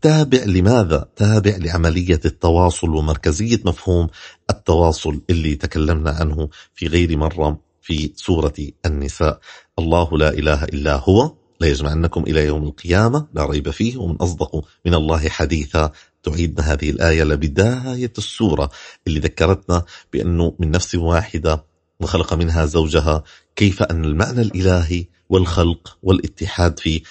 [0.01, 4.07] تابع لماذا؟ تابع لعملية التواصل ومركزية مفهوم
[4.49, 7.72] التواصل اللي تكلمنا عنه في غير مرة.
[7.83, 8.53] في سورة
[8.85, 9.39] النساء.
[9.79, 11.33] الله لا إله إلا هو.
[11.59, 13.27] لا يجمعنكم إلى يوم القيامة.
[13.33, 13.97] لا ريب فيه.
[13.97, 15.91] ومن أصدق من الله حديثا.
[16.23, 18.69] تعيدنا هذه الآية لبداية السورة
[19.07, 21.65] اللي ذكرتنا بأنه من نفس واحدة
[21.99, 23.23] وخلق منها زوجها.
[23.55, 27.01] كيف أن المعنى الإلهي والخلق والاتحاد في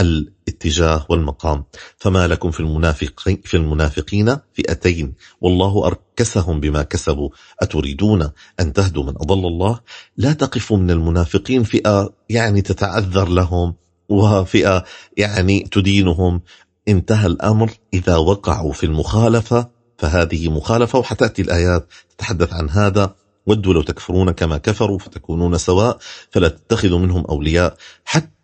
[0.00, 1.64] الاتجاه والمقام.
[1.96, 5.14] فما لكم في المنافقين في المنافقين فئتين.
[5.40, 7.30] والله أركسهم بما كسبوا.
[7.60, 8.30] أتريدون
[8.60, 9.80] أن تهدوا من أضل الله؟
[10.16, 11.62] لا تقفوا من المنافقين.
[11.62, 13.74] فئة يعني تتعذر لهم
[14.08, 14.84] وفئة
[15.16, 16.40] يعني تدينهم.
[16.88, 17.70] انتهى الأمر.
[17.94, 23.14] إذا وقعوا في المخالفة فهذه مخالفة وحتأتي الآيات تتحدث عن هذا.
[23.46, 25.98] ودوا لو تكفرون كما كفروا فتكونون سواء.
[26.30, 27.76] فلا تتخذوا منهم أولياء.
[28.04, 28.37] حتى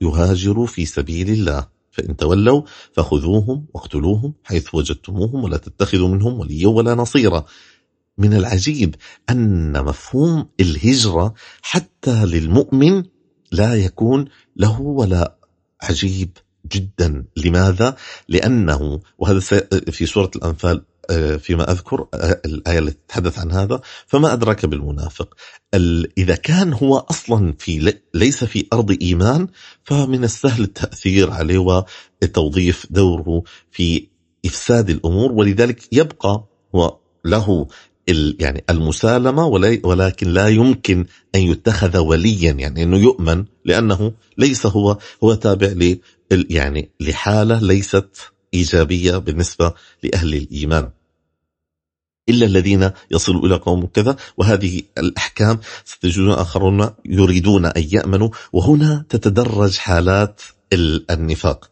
[0.00, 1.68] يهاجروا في سبيل الله.
[1.90, 2.62] فإن تولوا
[2.92, 7.44] فخذوهم واقتلوهم حيث وجدتموهم ولا تتخذوا منهم وليا ولا نصيرا.
[8.18, 8.94] من العجيب
[9.30, 13.04] أن مفهوم الهجرة حتى للمؤمن
[13.52, 14.24] لا يكون
[14.56, 15.36] له ولا
[15.82, 16.30] عجيب
[16.72, 17.24] جدا.
[17.36, 17.96] لماذا؟
[18.28, 19.40] لأنه وهذا
[19.90, 20.84] في سورة الأنفال
[21.38, 25.34] فيما أذكر آه، الآية التي تتحدث عن هذا فما أدرك بالمنافق؟
[26.18, 29.48] إذا كان هو أصلا في ليس في أرض إيمان
[29.84, 31.58] فمن السهل التأثير عليه
[32.22, 34.08] وتوظيف دوره في
[34.46, 36.44] إفساد الأمور ولذلك يبقى
[37.24, 37.66] له
[38.38, 39.46] يعني المسالمة
[39.84, 45.98] ولكن لا يمكن أن يتخذ وليا يعني أنه يؤمن لأنه ليس هو هو تابع ل
[46.30, 50.90] يعني لحالة ليست إيجابية بالنسبة لأهل الإيمان.
[52.28, 59.76] إلا الذين يصلوا إلى قوم كذا وهذه الأحكام ستجدون آخرون يريدون أن يأمنوا وهنا تتدرج
[59.76, 60.42] حالات
[61.10, 61.70] النفاق.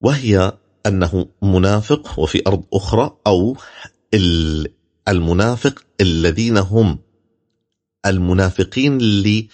[0.00, 0.52] وهي
[0.86, 3.56] أنه منافق وفي أرض أخرى أو
[5.08, 6.98] المنافق الذين هم
[8.06, 9.48] المنافقين اللي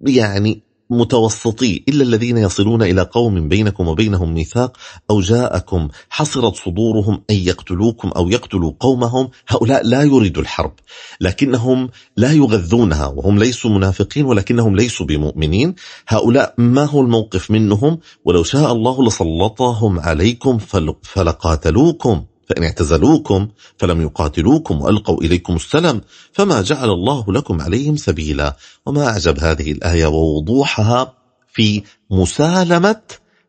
[0.00, 4.76] يعني متوسطي إلا الذين يصلون إلى قوم بينكم وبينهم ميثاق
[5.10, 10.72] أو جاءكم حصرت صدورهم أن يقتلوكم أو يقتلوا قومهم هؤلاء لا يريدوا الحرب.
[11.20, 15.74] لكنهم لا يغذونها وهم ليسوا منافقين ولكنهم ليسوا بمؤمنين.
[16.08, 20.58] هؤلاء ما هو الموقف منهم؟ ولو شاء الله لسلطهم عليكم
[21.02, 22.24] فلقاتلوكم.
[22.48, 26.00] فإن اعتزلوكم فلم يقاتلوكم وألقوا إليكم السلام
[26.32, 28.56] فما جعل الله لكم عليهم سبيلا
[28.86, 31.14] وما أعجب هذه الآية ووضوحها
[31.52, 33.02] في مسالمة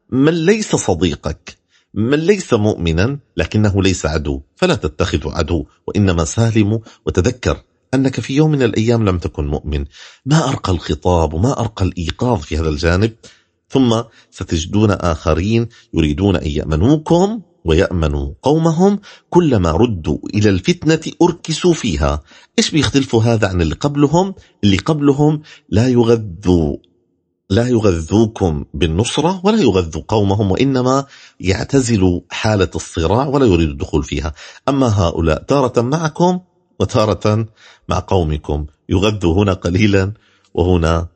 [0.09, 1.57] من ليس صديقك
[1.93, 7.61] من ليس مؤمنا لكنه ليس عدو فلا تتخذ عدو وإنما سالم وتذكر
[7.93, 9.85] أنك في يوم من الأيام لم تكن مؤمن.
[10.25, 13.13] ما أرقى الخطاب وما أرقى الإيقاظ في هذا الجانب؟
[13.69, 18.99] ثم ستجدون آخرين يريدون أن يأمنوكم ويأمنوا قومهم
[19.29, 22.23] كلما ردوا إلى الفتنة أركسوا فيها.
[22.59, 26.77] إيش بيختلفوا هذا عن اللي قبلهم؟ اللي قبلهم لا يغذوا
[27.49, 31.05] لا يغذوكم بالنصرة ولا يغذوا قومهم وإنما
[31.39, 34.33] يعتزلوا حالة الصراع ولا يريد الدخول فيها.
[34.69, 36.39] أما هؤلاء تارة معكم
[36.79, 37.47] وتارة
[37.89, 38.65] مع قومكم.
[38.89, 40.13] يغذوا هنا قليلا
[40.53, 41.07] وهنا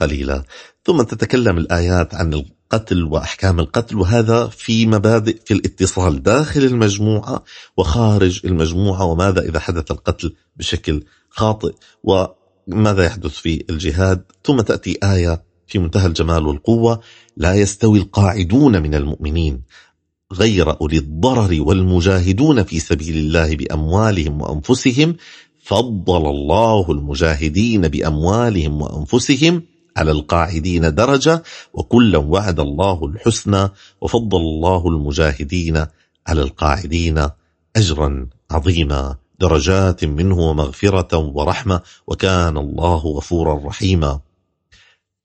[0.00, 0.44] قليلا.
[0.84, 2.34] ثم تتكلم الآيات عن
[2.72, 7.44] القتل وأحكام القتل وهذا في مبادئ في الاتصال داخل المجموعة
[7.76, 15.42] وخارج المجموعة وماذا إذا حدث القتل بشكل خاطئ؟ وماذا يحدث في الجهاد؟ ثم تأتي آية
[15.66, 17.00] في منتهى الجمال والقوة
[17.36, 19.62] لا يستوي القاعدون من المؤمنين
[20.32, 25.16] غير أولي الضرر والمجاهدون في سبيل الله بأموالهم وأنفسهم
[25.62, 29.62] فضل الله المجاهدين بأموالهم وأنفسهم
[29.98, 33.68] على القاعدين درجة وكلا وعد الله الحسنى
[34.00, 35.86] وفضل الله المجاهدين
[36.26, 37.28] على القاعدين
[37.76, 39.16] أجرا عظيما.
[39.40, 44.20] درجات منه ومغفرة ورحمة وكان الله غفورا رحيما.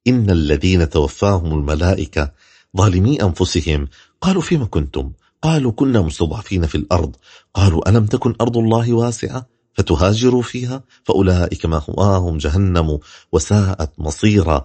[0.08, 2.32] إن الذين توفاهم الملائكة
[2.78, 3.88] ظالمي أنفسهم.
[4.22, 7.16] قالوا فيما كنتم؟ قالوا كنا مستضعفين في الأرض.
[7.54, 13.00] قالوا ألم تكن أرض الله واسعة؟ فتهاجروا فيها فأولئك ما هواهم جهنم
[13.32, 14.64] وساءت مصيرا.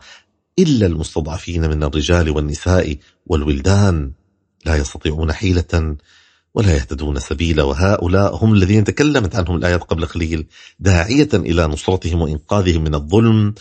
[0.59, 4.13] إلا المستضعفين من الرجال والنساء والولدان
[4.67, 5.97] لا يستطيعون حيلة
[6.55, 7.63] ولا يهتدون سبيلا.
[7.63, 10.47] وهؤلاء هم الذين تكلمت عنهم الآيات قبل قليل
[10.81, 13.55] داعية إلى نصرتهم وإنقاذهم من الظلم.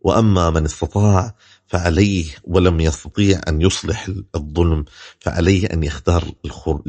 [0.00, 1.34] وأما من استطاع
[1.66, 4.84] فعليه ولم يستطيع أن يصلح الظلم
[5.20, 6.24] فعليه أن يختار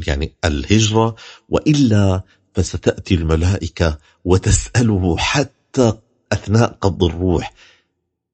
[0.06, 1.14] يعني الهجرة.
[1.48, 2.22] وإلا
[2.56, 5.92] فستأتي الملائكة وتسأله حتى
[6.32, 7.52] أثناء قبض الروح.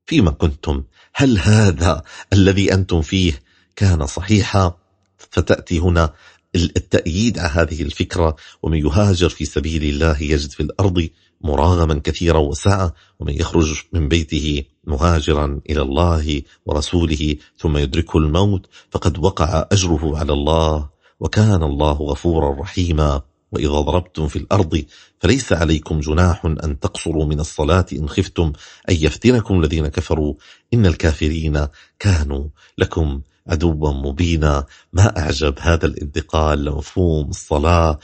[0.07, 0.83] فيما كنتم؟
[1.15, 3.43] هل هذا الذي أنتم فيه
[3.77, 4.77] كان صحيحا؟
[5.19, 6.13] فتأتي هنا
[6.55, 8.37] التأييد على هذه الفكرة.
[8.63, 11.09] ومن يهاجر في سبيل الله يجد في الأرض
[11.41, 19.19] مراغما كثيرا وسعة ومن يخرج من بيته مهاجرا إلى الله ورسوله ثم يدركه الموت فقد
[19.19, 20.91] وقع أجره على الله.
[21.21, 23.23] وكان الله غفورا رحيما.
[23.53, 24.85] وإذا ضربتم في الأرض
[25.21, 28.53] فليس عليكم جناح أن تقصروا من الصلاة إن خفتم
[28.91, 30.35] أن يفتنكم الذين كفروا.
[30.75, 31.67] إن الكافرين
[31.99, 32.49] كانوا
[32.79, 34.67] لكم عدوا مبينا.
[34.93, 37.99] ما أعجب هذا الانتقال لمفهوم الصلاة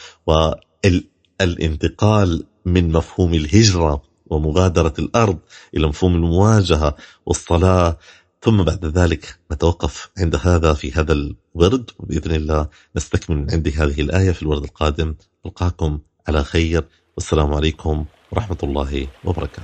[1.41, 5.39] والانتقال من مفهوم الهجرة ومغادرة الأرض
[5.77, 6.97] إلى مفهوم المواجهة
[7.27, 7.99] والصلاة.
[8.43, 11.13] ثم بعد ذلك نتوقف عند هذا في هذا
[11.59, 15.15] الورد وبإذن الله نستكمل من عند هذه الآية في الورد القادم.
[15.47, 15.99] ألقاكم
[16.29, 16.85] على خير.
[17.17, 19.63] والسلام عليكم ورحمة الله وبركاته.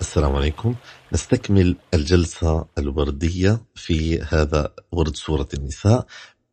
[0.00, 0.74] السلام عليكم.
[1.12, 6.06] نستكمل الجلسة الوردية في هذا ورد سورة النساء.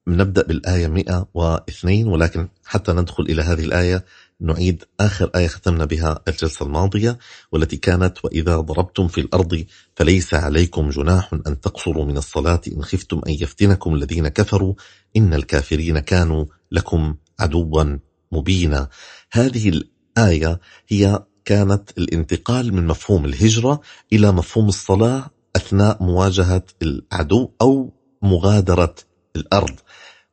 [0.08, 4.06] نبدأ بالآية 102 ولكن حتى ندخل إلى هذه الآية
[4.42, 7.18] نعيد آخر آية ختمنا بها الجلسة الماضية
[7.52, 9.66] والتي كانت وإذا ضربتم في الأرض
[9.96, 14.74] فليس عليكم جناح أن تقصروا من الصلاة إن خفتم أن يفتنكم الذين كفروا
[15.18, 17.98] إن الكافرين كانوا لكم عدوا
[18.32, 18.90] مبينا.
[19.32, 23.82] هذه الآية هي كانت الانتقال من مفهوم الهجرة
[24.14, 28.96] إلى مفهوم الصلاة أثناء مواجهة العدو أو مغادرة
[29.36, 29.76] الأرض.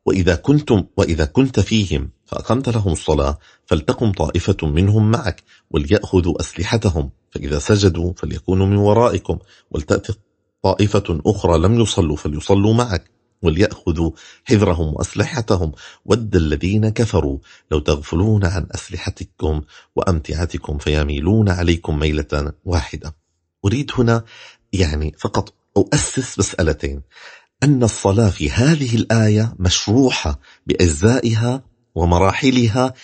[0.06, 7.10] وإذا كنتم وإذا كنت فيهم فأقمت لهم الصلاة فلتقم طائفة منهم معك وليأخذوا أسلحتهم.
[7.30, 9.38] فإذا سجدوا فليكونوا من ورائكم
[9.70, 10.14] ولتأتي
[10.62, 13.10] طائفة أخرى لم يصلوا فليصلوا معك
[13.42, 14.10] وليأخذوا
[14.44, 15.72] حذرهم وأسلحتهم.
[16.04, 17.38] ود الذين كفروا
[17.70, 19.62] لو تغفلون عن أسلحتكم
[19.96, 23.16] وأمتعتكم فيميلون عليكم ميلة واحدة.
[23.64, 24.24] أريد هنا
[24.72, 27.02] يعني فقط أؤسس مسألتين.
[27.62, 31.62] أن الصلاة في هذه الآية مشروحة بأجزائها
[31.94, 32.94] ومراحلها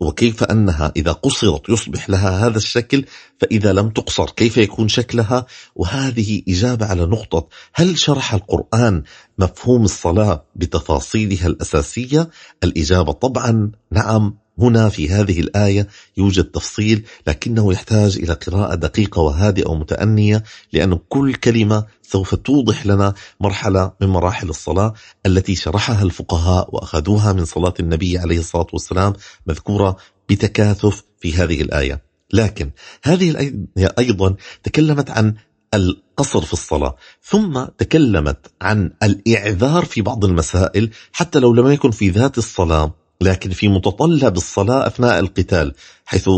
[0.00, 3.04] وكيف أنها إذا قصرت يصبح لها هذا الشكل
[3.38, 9.02] فإذا لم تقصر كيف يكون شكلها؟ وهذه إجابة على نقطة هل شرح القرآن
[9.38, 12.30] مفهوم الصلاة بتفاصيلها الأساسية؟
[12.64, 14.34] الإجابة طبعا نعم.
[14.58, 21.34] هنا في هذه الآية يوجد تفصيل لكنه يحتاج إلى قراءة دقيقة وهادئة ومتأنية لأن كل
[21.34, 24.94] كلمة سوف توضح لنا مرحلة من مراحل الصلاة
[25.26, 29.12] التي شرحها الفقهاء وأخذوها من صلاة النبي عليه الصلاة والسلام
[29.46, 29.96] مذكورة
[30.28, 32.02] بتكاثف في هذه الآية.
[32.32, 32.70] لكن
[33.04, 35.34] هذه الآية أيضا تكلمت عن
[35.74, 42.10] القصر في الصلاة ثم تكلمت عن الإعذار في بعض المسائل حتى لو لم يكن في
[42.10, 46.30] ذات الصلاة لكن في متطلب الصلاة أثناء القتال حيث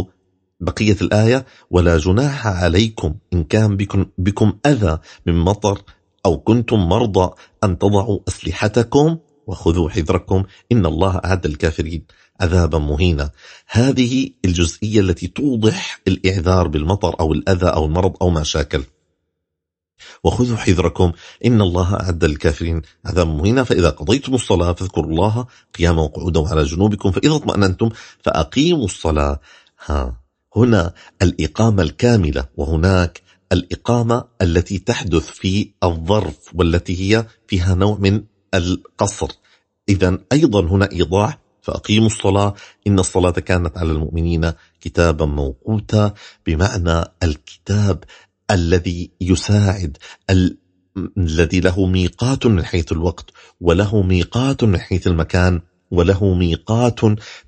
[0.62, 5.82] بقية الآية ولا جناح عليكم إن كان بكم, بكم أذى من مطر
[6.26, 7.34] أو كنتم مرضى
[7.64, 12.04] أن تضعوا أسلحتكم وخذوا حذركم إن الله أعد الكافرين
[12.40, 13.30] عذابا مهينا.
[13.68, 18.84] هذه الجزئية التي توضح الإعذار بالمطر أو الأذى أو المرض أو ما شاكل.
[20.24, 21.12] وخذوا حذركم
[21.44, 23.64] إن الله أعد الكافرين عذاب مهينا.
[23.64, 25.46] فإذا قضيتم الصلاة فاذكروا الله
[25.78, 27.90] قياما وقعودا على جنوبكم فإذا اطمأننتم
[28.22, 29.40] فأقيموا الصلاة.
[29.86, 30.21] ها.
[30.56, 33.22] هنا الإقامة الكاملة وهناك
[33.52, 38.22] الإقامة التي تحدث في الظرف والتي هي فيها نوع من
[38.54, 39.28] القصر.
[39.88, 42.54] إذا أيضا هنا إيضاح فأقيموا الصلاة.
[42.86, 46.14] إن الصلاة كانت على المؤمنين كتابا موقوتا
[46.46, 48.04] بمعنى الكتاب
[48.50, 49.96] الذي يساعد
[50.30, 50.58] ال...
[51.18, 53.30] الذي له ميقات من حيث الوقت
[53.60, 57.00] وله ميقات من حيث المكان وله ميقات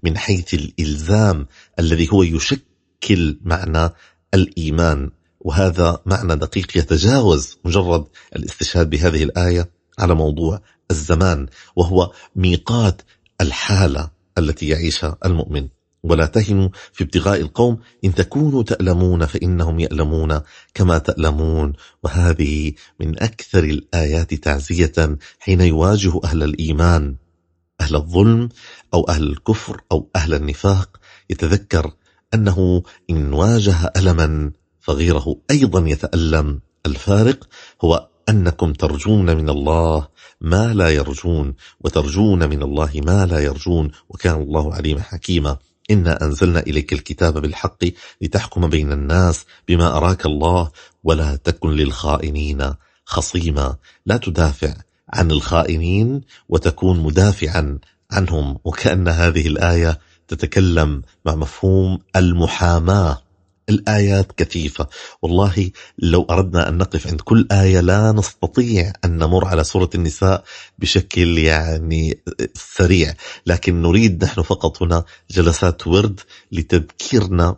[0.03, 1.47] من حيث الإلزام
[1.79, 2.74] الذي هو يشكل
[3.45, 3.91] معنى
[4.35, 5.11] الإيمان.
[5.41, 8.05] وهذا معنى دقيق يتجاوز مجرد
[8.37, 11.47] الاستشهاد بهذه الآية على موضوع الزمان
[11.77, 13.03] وهو ميقات
[13.41, 15.69] الحالة التي يعيشها المؤمن.
[16.03, 20.41] ولا تهنوا في ابتغاء القوم إن تكونوا تألمون فإنهم يألمون
[20.75, 21.73] كما تألمون.
[22.03, 27.17] وهذه من أكثر الآيات تعزية حين يواجه أهل الإيمان
[27.81, 28.49] أهل الظلم
[28.95, 31.01] أو أهل الكفر أو أهل النفاق.
[31.31, 31.93] يتذكر
[32.35, 36.61] أنه إن واجه ألما فغيره أيضا يتألم.
[36.87, 37.49] الفارق
[37.85, 40.09] هو أنكم ترجون من الله
[40.41, 45.57] ما لا يرجون وترجون من الله ما لا يرجون وكان الله عليما حكيما.
[45.91, 47.85] إنا أنزلنا إليك الكتاب بالحق
[48.23, 50.71] لتحكم بين الناس بما أراك الله
[51.05, 52.75] ولا تكن للخائنين
[53.05, 53.77] خصيما.
[54.07, 54.75] لا تدافع
[55.09, 57.79] عن الخائنين وتكون مدافعا
[58.11, 59.99] عنهم وكأن هذه الآية
[60.29, 63.21] تتكلم مع مفهوم المحاماة.
[63.69, 64.87] الآيات كثيفة.
[65.23, 70.45] والله لو أردنا أن نقف عند كل آية لا نستطيع أن نمر على سورة النساء
[70.79, 72.19] بشكل يعني
[72.55, 73.15] سريع.
[73.47, 76.21] لكن نريد نحن فقط هنا جلسات ورد
[76.53, 77.57] لتذكيرنا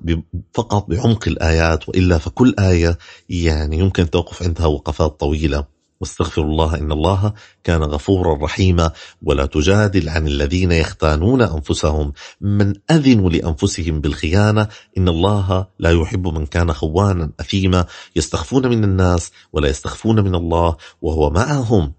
[0.54, 1.88] فقط بعمق الآيات.
[1.88, 2.98] وإلا فكل آية
[3.28, 5.75] يعني يمكن التوقف عندها وقفات طويلة.
[6.00, 7.32] واستغفر الله إن الله
[7.64, 8.90] كان غفورا رحيما.
[9.22, 12.12] ولا تجادل عن الذين يختانون أنفسهم.
[12.40, 14.68] من أذنوا لأنفسهم بالخيانة
[14.98, 17.86] إن الله لا يحب من كان خوانا أثيما.
[18.16, 21.92] يستخفون من الناس ولا يستخفون من الله وهو معهم.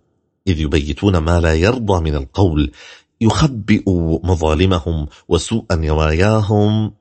[0.48, 2.72] إذ يبيتون ما لا يرضى من القول.
[3.22, 3.84] يخبئ
[4.24, 6.94] مظالمهم وسوء نواياهم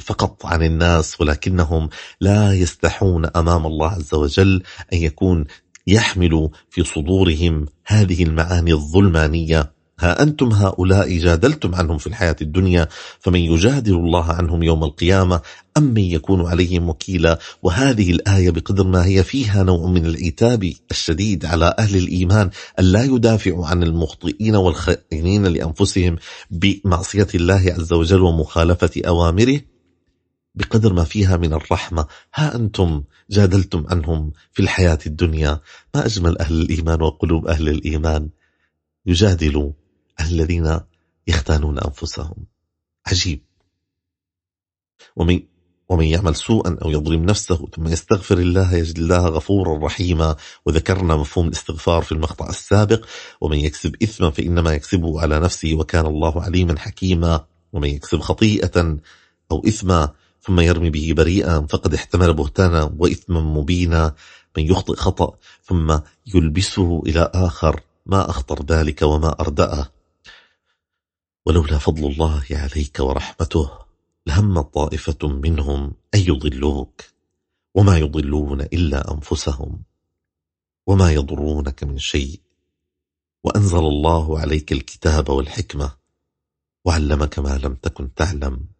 [0.00, 1.88] فقط عن الناس ولكنهم
[2.20, 4.62] لا يستحون أمام الله عز وجل
[4.92, 5.44] أن يكون
[5.86, 9.74] يحمل في صدورهم هذه المعاني الظلمانية.
[10.00, 12.88] ها أنتم هؤلاء جادلتم عنهم في الحياة الدنيا
[13.20, 15.40] فمن يجادل الله عنهم يوم القيامة
[15.76, 21.44] أم من يكون عليهم وكيلا؟ وهذه الآية بقدر ما هي فيها نوع من العتاب الشديد
[21.44, 26.16] على أهل الإيمان أن لا يدافعوا عن المخطئين والخائنين لأنفسهم
[26.50, 29.60] بمعصية الله عز وجل ومخالفة أوامره.
[30.54, 32.06] بقدر ما فيها من الرحمة.
[32.34, 35.60] ها أنتم جادلتم عنهم في الحياة الدنيا.
[35.94, 38.28] ما أجمل أهل الإيمان وقلوب أهل الإيمان.
[39.06, 39.72] يجادلوا
[40.20, 40.80] الذين
[41.26, 42.46] يختانون أنفسهم.
[43.06, 43.42] عجيب.
[45.16, 45.40] ومن
[45.88, 50.36] ومن يعمل سوءا أو يظلم نفسه ثم يستغفر الله يجد الله غفورا رحيما.
[50.66, 53.06] وذكرنا مفهوم الاستغفار في المقطع السابق.
[53.40, 55.74] ومن يكسب إثما فإنما يكسبه على نفسه.
[55.74, 57.46] وكان الله عليما حكيما.
[57.72, 58.98] ومن يكسب خطيئة
[59.50, 60.14] أو إثما
[60.46, 64.14] ثم يرمي به بريئا فقد احتمل بهتانا وإثما مبينا
[64.56, 65.98] من يخطئ خطأ ثم
[66.34, 69.90] يلبسه إلى آخر ما أخطر ذلك وما أردأه.
[71.46, 73.70] ولولا فضل الله عليك ورحمته
[74.26, 77.04] لهم طائفة منهم أن يضلوك
[77.74, 79.82] وما يضلون إلا أنفسهم
[80.86, 82.40] وما يضرونك من شيء.
[83.44, 85.92] وأنزل الله عليك الكتاب والحكمة
[86.84, 88.73] وعلمك ما لم تكن تعلم.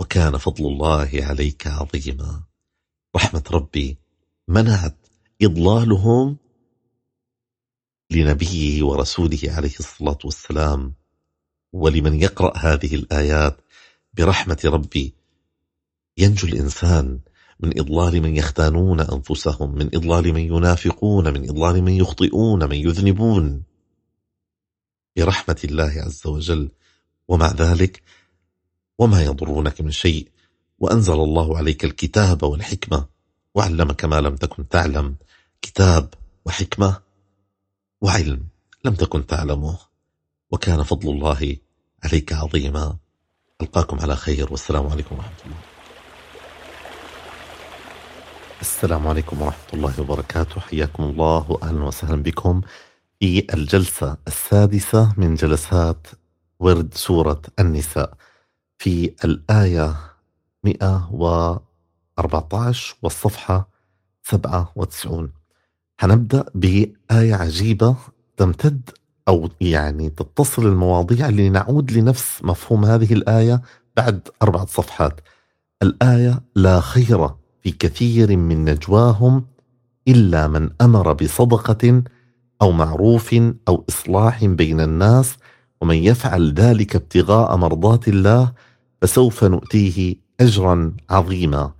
[0.00, 2.42] وكان فضل الله عليك عظيما.
[3.16, 3.98] رحمة ربي
[4.48, 4.96] منعت
[5.42, 6.36] إضلالهم
[8.10, 10.94] لنبيه ورسوله عليه الصلاة والسلام.
[11.72, 13.60] ولمن يقرأ هذه الآيات
[14.14, 15.14] برحمة ربي
[16.18, 17.20] ينجو الإنسان
[17.60, 23.62] من إضلال من يختانون أنفسهم من إضلال من ينافقون من إضلال من يخطئون من يذنبون.
[25.16, 26.70] برحمة الله عز وجل.
[27.28, 28.02] ومع ذلك
[29.00, 30.28] وما يضرونك من شيء
[30.78, 33.06] وأنزل الله عليك الكتاب والحكمة.
[33.54, 35.16] وعلمك ما لم تكن تعلم.
[35.62, 37.00] كتاب وحكمة
[38.00, 38.42] وعلم
[38.84, 39.78] لم تكن تعلمه.
[40.50, 41.56] وكان فضل الله
[42.04, 42.96] عليك عظيما.
[43.62, 44.52] ألقاكم على خير.
[44.52, 45.60] والسلام عليكم ورحمة الله.
[48.60, 50.60] السلام عليكم ورحمة الله وبركاته.
[50.60, 52.60] حياكم الله وأهلا وسهلا بكم
[53.20, 56.06] في الجلسة السادسة من جلسات
[56.60, 58.19] ورد سورة النساء.
[58.80, 59.96] في الآية
[60.64, 63.68] 114 والصفحة
[64.22, 65.32] 97
[66.00, 67.96] هنبدأ بآية عجيبة
[68.36, 68.90] تمتد
[69.28, 73.62] أو يعني تتصل المواضيع لنعود لنفس مفهوم هذه الآية
[73.96, 75.20] بعد أربعة صفحات.
[75.82, 77.28] الآية لا خير
[77.62, 79.44] في كثير من نجواهم
[80.08, 82.02] إلا من أمر بصدقة
[82.62, 83.34] أو معروف
[83.68, 85.36] أو إصلاح بين الناس
[85.80, 88.52] ومن يفعل ذلك ابتغاء مرضات الله
[89.02, 91.72] فسوف نؤتيه أجرا عظيما.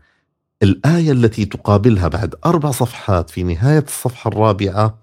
[0.62, 4.98] الآية التي تقابلها بعد أربع صفحات في نهاية الصفحة الرابعة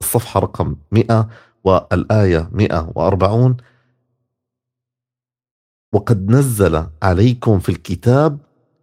[0.00, 1.28] الصفحة رقم 100
[1.64, 3.56] والآية 140
[5.92, 8.38] وقد نزل عليكم في الكتاب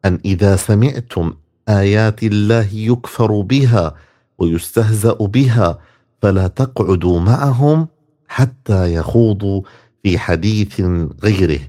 [0.05, 1.33] أن إذا سمعتم
[1.69, 3.95] آيات الله يكفر بها
[4.37, 5.79] ويستهزأ بها
[6.21, 7.87] فلا تقعدوا معهم
[8.27, 9.61] حتى يخوضوا
[10.03, 10.81] في حديث
[11.23, 11.59] غيره.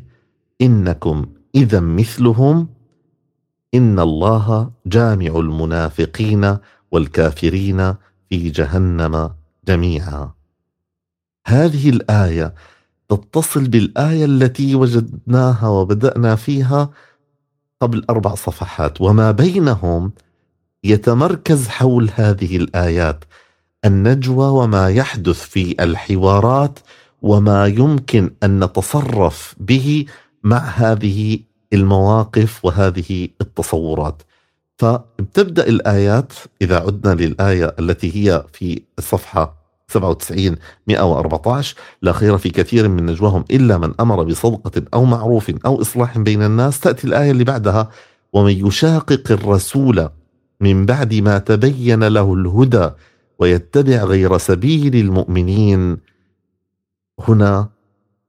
[0.63, 2.69] إنكم إذا مثلهم
[3.75, 6.59] إن الله جامع المنافقين
[6.91, 7.95] والكافرين
[8.31, 9.31] في جهنم
[9.69, 10.33] جميعا.
[11.47, 12.55] هذه الآية
[13.09, 16.91] تتصل بالآية التي وجدناها وبدأنا فيها
[17.81, 19.01] قبل أربع صفحات.
[19.01, 20.13] وما بينهم
[20.85, 23.25] يتمركز حول هذه الآيات
[23.85, 26.79] النجوى وما يحدث في الحوارات
[27.23, 30.07] وما يمكن أن نتصرف به
[30.45, 31.39] مع هذه
[31.73, 34.23] المواقف وهذه التصورات.
[34.79, 36.33] فبتبدأ الآيات
[36.63, 39.59] إذا عدنا للآية التي هي في الصفحة
[39.89, 45.81] 97 114 لا خير في كثير من نجواهم إلا من أمر بصدقة أو معروف أو
[45.81, 46.81] إصلاح بين الناس.
[46.81, 47.91] تأتي الآية اللي بعدها
[48.33, 50.09] ومن يشاقق الرسول
[50.61, 52.91] من بعد ما تبين له الهدى
[53.39, 55.99] ويتبع غير سبيل المؤمنين.
[57.29, 57.69] هنا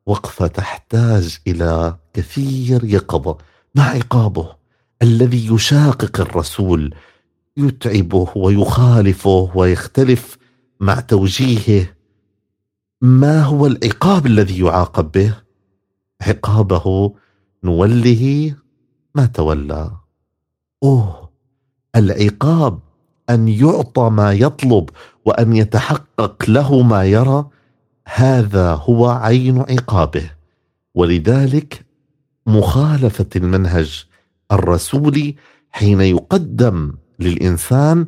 [0.10, 3.38] وقفه تحتاج إلى كثير يقظة.
[3.76, 4.56] مع عقابه؟
[5.02, 6.96] الذي يشاقق الرسول
[7.58, 10.38] يتعبه ويخالفه ويختلف
[10.80, 11.88] مع توجيهه.
[13.02, 15.34] ما هو العقاب الذي يعاقب به؟
[16.22, 17.16] عقابه
[17.64, 18.56] نوله
[19.16, 19.92] ما تولى.
[20.84, 21.30] أوه!
[21.96, 22.80] العقاب
[23.30, 24.90] أن يعطى ما يطلب
[25.26, 27.50] وأن يتحقق له ما يرى.
[28.14, 30.32] هذا هو عين عقابه.
[30.96, 31.86] ولذلك
[32.48, 34.06] مخالفة المنهج
[34.52, 35.36] الرسولي
[35.72, 38.06] حين يقدم للإنسان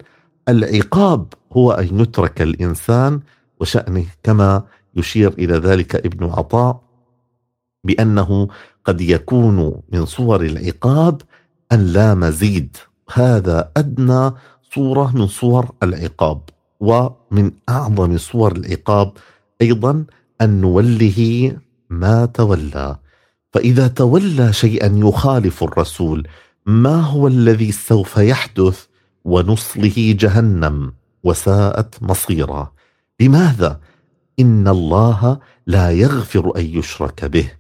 [0.50, 3.20] العقاب هو أن يترك الإنسان
[3.60, 4.64] وشأنه كما
[4.96, 6.82] يشير إلى ذلك ابن عطاء
[7.84, 8.48] بأنه
[8.86, 11.22] قد يكون من صور العقاب
[11.72, 12.78] أن لا مزيد.
[13.14, 14.32] هذا أدنى
[14.74, 16.42] صورة من صور العقاب
[16.80, 19.14] ومن أعظم صور العقاب
[19.62, 20.06] أيضا
[20.42, 21.52] أن نوله
[21.90, 22.98] ما تولى.
[23.54, 26.28] فإذا تولى شيئا يخالف الرسول
[26.66, 28.86] ما هو الذي سوف يحدث؟
[29.26, 30.94] ونصله جهنم
[31.24, 32.72] وساءت مصيرا.
[33.20, 33.80] لماذا؟
[34.40, 37.52] إن الله لا يغفر أن يشرك به.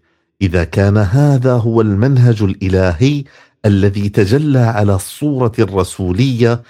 [0.41, 3.23] إذا كان هذا هو المنهج الإلهي
[3.65, 6.61] الذي تجلى على الصورة الرسولية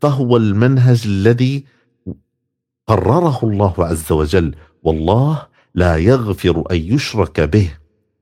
[0.00, 1.64] فهو المنهج الذي
[2.86, 4.54] قرره الله عز وجل.
[4.86, 5.42] والله
[5.74, 7.70] لا يغفر أن يشرك به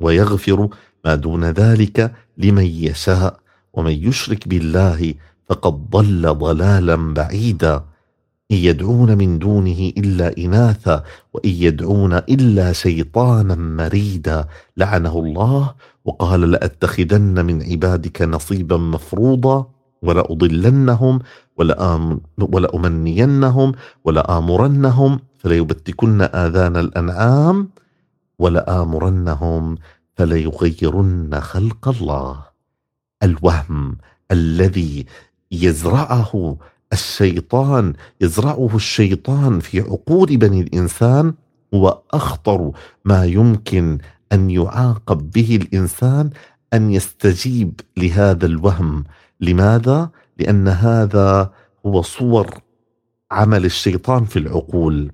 [0.00, 0.68] ويغفر
[1.04, 3.40] ما دون ذلك لمن يشاء
[3.74, 5.14] ومن يشرك بالله
[5.48, 7.84] فقد ضل ضلالا بعيدا.
[8.52, 11.04] إن يدعون من دونه إلا اناثا
[11.34, 14.48] وإن يدعون إلا شيطانا مريدا.
[14.76, 19.66] لعنه الله وقال لأتخذن من عبادك نصيبا مفروضا
[20.02, 21.18] ولأضلنهم
[22.38, 23.72] ولأمنينهم
[24.04, 27.68] ولآمرنهم فليبتكن آذان الأنعام
[28.38, 29.76] ولآمرنهم
[30.16, 32.44] فليغيرن خلق الله.
[33.22, 33.96] الوهم
[34.30, 35.06] الذي
[35.52, 36.56] يزرعه
[36.92, 41.34] الشيطان يزرعه الشيطان في عقول بني الإنسان
[41.74, 42.72] هو أخطر
[43.04, 43.98] ما يمكن
[44.32, 46.30] أن يعاقب به الإنسان
[46.72, 49.04] أن يستجيب لهذا الوهم.
[49.40, 51.50] لماذا؟ لأن هذا
[51.86, 52.50] هو صور
[53.30, 55.12] عمل الشيطان في العقول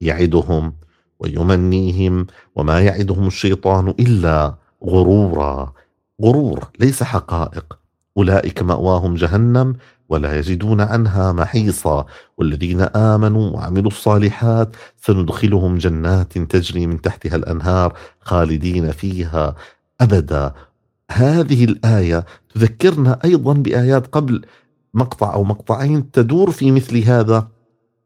[0.00, 0.72] يعدهم
[1.20, 4.54] ويمنيهم وما يعدهم الشيطان إلا
[4.84, 5.72] غرورا.
[6.22, 7.78] غرور ليس حقائق.
[8.16, 9.76] أولئك مأواهم جهنم
[10.08, 12.06] ولا يجدون عنها محيصا.
[12.38, 19.56] والذين آمنوا وعملوا الصالحات سندخلهم جنات تجري من تحتها الأنهار خالدين فيها
[20.00, 20.54] أبدا.
[21.10, 22.24] هذه الآية
[22.58, 24.42] تذكرنا أيضا بآيات قبل
[24.94, 27.48] مقطع أو مقطعين تدور في مثل هذا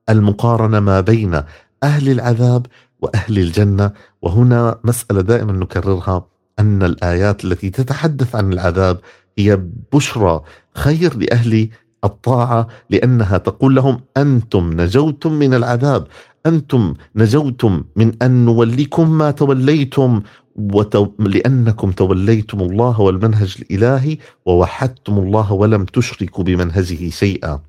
[0.09, 1.43] المقارنة ما بين
[1.83, 2.67] أهل العذاب
[3.01, 3.91] وأهل الجنة.
[4.23, 6.27] وهنا مسألة دائما نكررها
[6.59, 8.99] أن الآيات التي تتحدث عن العذاب
[9.39, 9.61] هي
[9.93, 10.41] بشرى
[10.75, 11.69] خير لأهل
[12.05, 16.07] الطاعة لأنها تقول لهم أنتم نجوتم من العذاب
[16.47, 20.23] أنتم نجوتم من أن نوليكم ما توليتم
[20.57, 21.09] وتو...
[21.19, 27.61] لأنكم توليتم الله والمنهج الإلهي ووحدتم الله ولم تشركوا بمنهجه شيئا.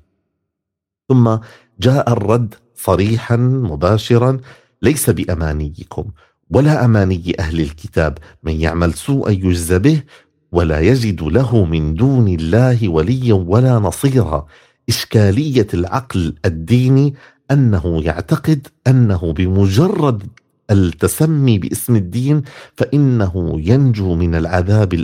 [1.08, 1.36] ثم
[1.80, 4.38] جاء الرد صريحا مباشرا
[4.82, 6.04] ليس بأمانيكم
[6.50, 8.18] ولا أماني أهل الكتاب.
[8.42, 10.02] من يعمل سوءا يجزى به
[10.52, 14.46] ولا يجد له من دون الله وليا ولا نصيرا.
[14.88, 17.14] إشكالية العقل الديني
[17.50, 20.22] أنه يعتقد أنه بمجرد
[20.70, 22.42] التسمي باسم الدين
[22.76, 24.94] فإنه ينجو من العذاب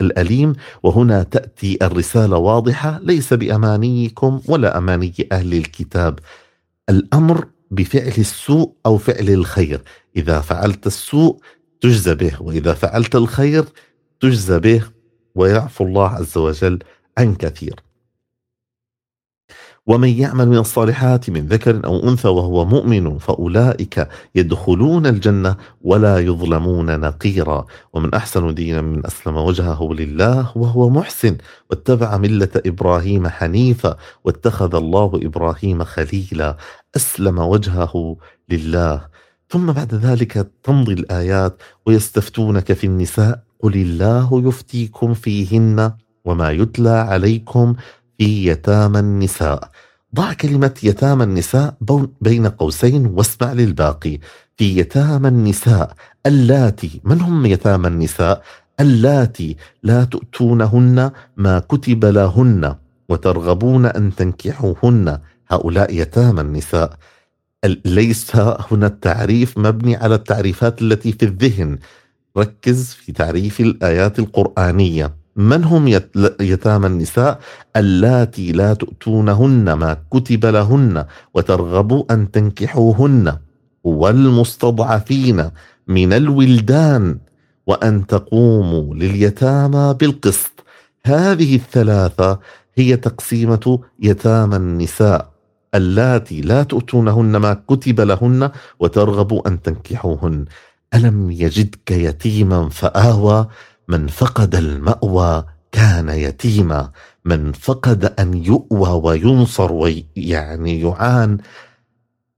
[0.00, 0.52] الأليم.
[0.82, 6.18] وهنا تأتي الرسالة واضحة ليس بأمانيكم ولا أماني أهل الكتاب.
[6.88, 9.80] الأمر بفعل السوء أو فعل الخير.
[10.16, 11.40] إذا فعلت السوء
[11.80, 13.64] تجزى به وإذا فعلت الخير
[14.20, 14.82] تجزى به.
[15.34, 16.78] ويعفو الله عز وجل
[17.18, 17.87] عن كثير.
[19.88, 27.00] ومن يعمل من الصالحات من ذكر أو أنثى وهو مؤمن فأولئك يدخلون الجنة ولا يظلمون
[27.00, 27.66] نقيرا.
[27.92, 31.36] ومن أحسن دينا من أسلم وجهه لله وهو محسن.
[31.70, 33.96] واتبع ملة إبراهيم حنيفا.
[34.24, 36.56] واتخذ الله إبراهيم خليلا.
[36.96, 38.16] أسلم وجهه
[38.50, 39.00] لله.
[39.48, 43.42] ثم بعد ذلك تمضي الآيات ويستفتونك في النساء.
[43.62, 45.92] قل الله يفتيكم فيهن
[46.24, 47.74] وما يتلى عليكم
[48.18, 49.70] في يتامى النساء.
[50.14, 51.74] ضع كلمة يتامى النساء
[52.20, 54.18] بين قوسين واسمع للباقي.
[54.56, 55.94] في يتامى النساء
[56.26, 58.42] اللاتي من هم يتامى النساء؟
[58.80, 62.74] اللاتي لا تؤتونهن ما كتب لهن
[63.08, 65.18] وترغبون أن تنكحوهن.
[65.50, 66.96] هؤلاء يتامى النساء.
[67.84, 71.78] ليس هنا التعريف مبني على التعريفات التي في الذهن.
[72.38, 75.17] ركز في تعريف الآيات القرآنية.
[75.38, 75.88] من هم
[76.40, 77.40] يتامى النساء
[77.76, 83.36] اللاتي لا تؤتونهن ما كتب لهن وترغبوا أن تنكحوهن
[83.84, 85.50] والمستضعفين
[85.88, 87.18] من الولدان
[87.66, 90.64] وأن تقوموا لليتامى بالقسط.
[91.04, 92.38] هذه الثلاثة
[92.74, 95.30] هي تقسيمة يتامى النساء
[95.74, 100.44] اللاتي لا تؤتونهن ما كتب لهن وترغبوا أن تنكحوهن.
[100.94, 103.48] ألم يجدك يتيما فآوى
[103.88, 106.90] من فقد المأوى كان يتيما
[107.24, 111.38] من فقد أن يؤوى وينصر ويعني يعان.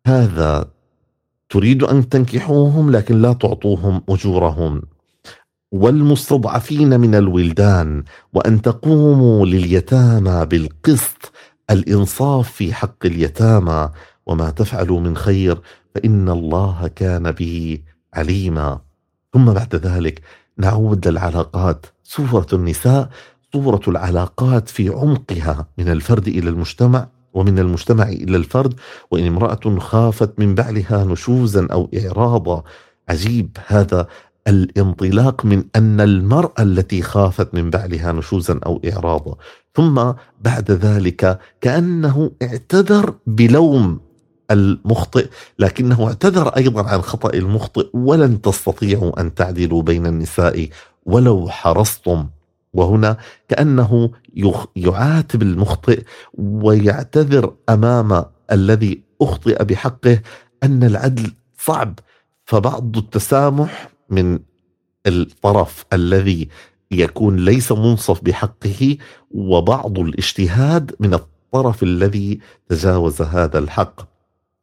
[0.07, 0.70] هذا
[1.48, 4.82] تريد أن تنكحوهم لكن لا تعطوهم أجورهم.
[5.72, 11.32] والمستضعفين من الولدان وأن تقوموا لليتامى بالقسط
[11.70, 13.90] الإنصاف في حق اليتامى.
[14.26, 15.61] وما تفعلوا من خير
[15.94, 17.78] فإن الله كان به
[18.14, 18.80] عليما.
[19.32, 20.22] ثم بعد ذلك
[20.61, 21.86] نعود للعلاقات.
[22.04, 23.08] سورة النساء
[23.52, 28.74] صورة العلاقات في عمقها من الفرد إلى المجتمع ومن المجتمع إلى الفرد
[29.11, 32.62] وإن امرأة خافت من بعلها نشوزا أو إعراضا.
[33.08, 34.06] عجيب هذا
[34.48, 39.34] الانطلاق من أن المرأة التي خافت من بعلها نشوزا أو إعراضا.
[39.74, 44.00] ثم بعد ذلك كأنه اعتذر بلوم.
[44.51, 45.28] المخطئ
[45.59, 50.68] لكنه اعتذر أيضا عن خطأ المخطئ ولن تستطيعوا أن تعدلوا بين النساء
[51.07, 52.26] ولو حرصتم.
[52.72, 53.16] وهنا
[53.48, 54.11] كأنه
[54.76, 56.05] يعاتب المخطئ
[56.38, 60.20] ويعتذر أمام الذي أخطئ بحقه
[60.62, 61.98] أن العدل صعب.
[62.44, 64.38] فبعض التسامح من
[65.07, 66.48] الطرف الذي
[66.90, 68.96] يكون ليس منصف بحقه
[69.30, 74.09] وبعض الاجتهاد من الطرف الذي تجاوز هذا الحق.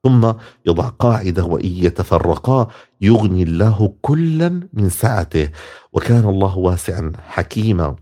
[0.08, 0.34] ثم
[0.66, 2.68] يضع قاعدة وإن يتفرقا
[3.02, 5.50] يغني الله كلا من سعته.
[5.94, 7.96] وكان الله واسعا حكيما.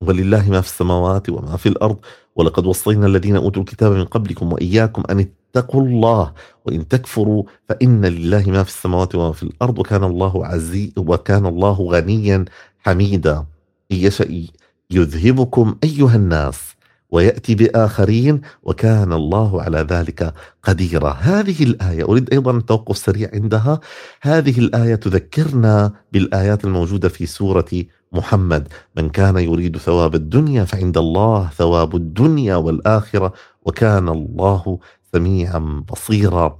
[0.00, 1.98] ولله ما في السماوات وما في الأرض
[2.36, 6.32] ولقد وصينا الذين أوتوا الكتاب من قبلكم وإياكم أن اتقوا الله
[6.64, 9.78] وإن تكفروا فإن لله ما في السماوات وما في الأرض.
[9.78, 12.44] وكان الله عزيز وكان الله غنيا
[12.78, 13.36] حميدا.
[13.92, 14.46] إن يشاء
[14.90, 16.75] يذهبكم أيها الناس.
[17.10, 21.10] ويأتي بآخرين وكان الله على ذلك قديرا.
[21.10, 23.80] هذه الآية أريد أيضا التوقف سريع عندها.
[24.22, 28.68] هذه الآية تذكرنا بالآيات الموجودة في سورة محمد.
[28.96, 33.32] من كان يريد ثواب الدنيا فعند الله ثواب الدنيا والآخرة
[33.62, 34.78] وكان الله
[35.12, 36.58] سميعا بصيرا.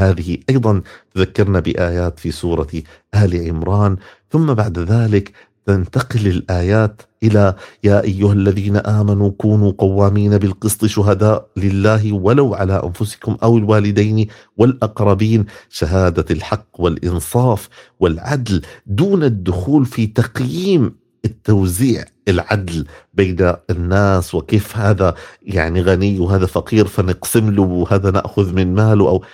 [0.00, 0.82] هذه أيضا
[1.14, 2.82] تذكرنا بآيات في سورة
[3.14, 3.96] آل عمران.
[4.30, 5.32] ثم بعد ذلك
[5.68, 7.54] تنتقل الآيات إلى
[7.84, 15.46] يا أيها الذين آمنوا كونوا قوامين بالقسط شهداء لله ولو على أنفسكم أو الوالدين والأقربين.
[15.68, 17.68] شهادة الحق والإنصاف
[18.00, 20.94] والعدل دون الدخول في تقييم
[21.24, 24.34] التوزيع العدل بين الناس.
[24.34, 29.24] وكيف هذا؟ يعني غني وهذا فقير فنقسم له وهذا نأخذ من ماله أو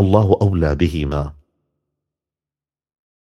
[0.00, 1.43] الله أولى بهما.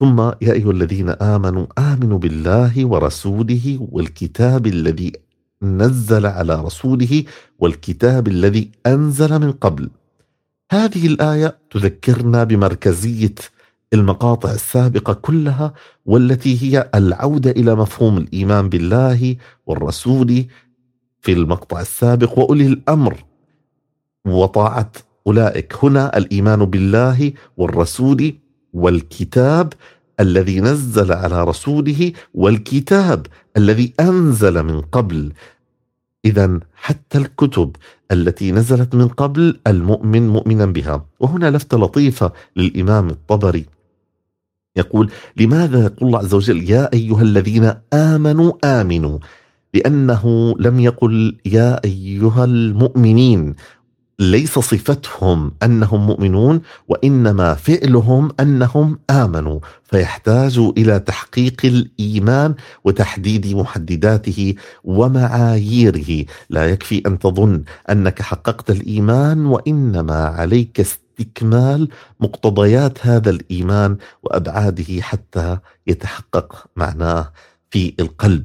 [0.01, 5.13] ثم يا أيها الذين آمنوا آمنوا بالله ورسوله والكتاب الذي
[5.63, 7.25] نزل على رسوله
[7.59, 9.91] والكتاب الذي أنزل من قبل.
[10.73, 13.35] هذه الآية تذكرنا بمركزية
[13.93, 15.73] المقاطع السابقة كلها
[16.07, 19.37] والتي هي العودة إلى مفهوم الإيمان بالله
[19.67, 20.45] والرسول
[21.21, 23.25] في المقطع السابق وأولي الأمر
[24.27, 24.93] وطاعة
[25.27, 28.35] أولئك هنا الإيمان بالله والرسول
[28.73, 29.73] والكتاب
[30.21, 35.33] الذي نزل على رسوله والكتاب الذي أنزل من قبل.
[36.25, 37.77] اذا حتى الكتب
[38.13, 41.07] التي نزلت من قبل المؤمن مؤمنا بها.
[41.21, 43.67] وهنا لفته لطيفة للإمام الطبري.
[44.77, 49.19] يقول لماذا يقول الله عز وجل يا أيها الذين آمنوا آمنوا
[49.75, 53.55] لأنه لم يقل يا أيها المؤمنين
[54.21, 59.61] ليس صفتهم أنهم مؤمنون وإنما فعلهم أنهم آمنوا.
[59.83, 62.55] فيحتاج إلى تحقيق الإيمان
[62.85, 64.55] وتحديد محدداته
[64.85, 66.25] ومعاييره.
[66.51, 71.89] لا يكفي أن تظن أنك حققت الإيمان وإنما عليك استكمال
[72.21, 77.33] مقتضيات هذا الإيمان وأبعاده حتى يتحقق معناه
[77.71, 78.45] في القلب.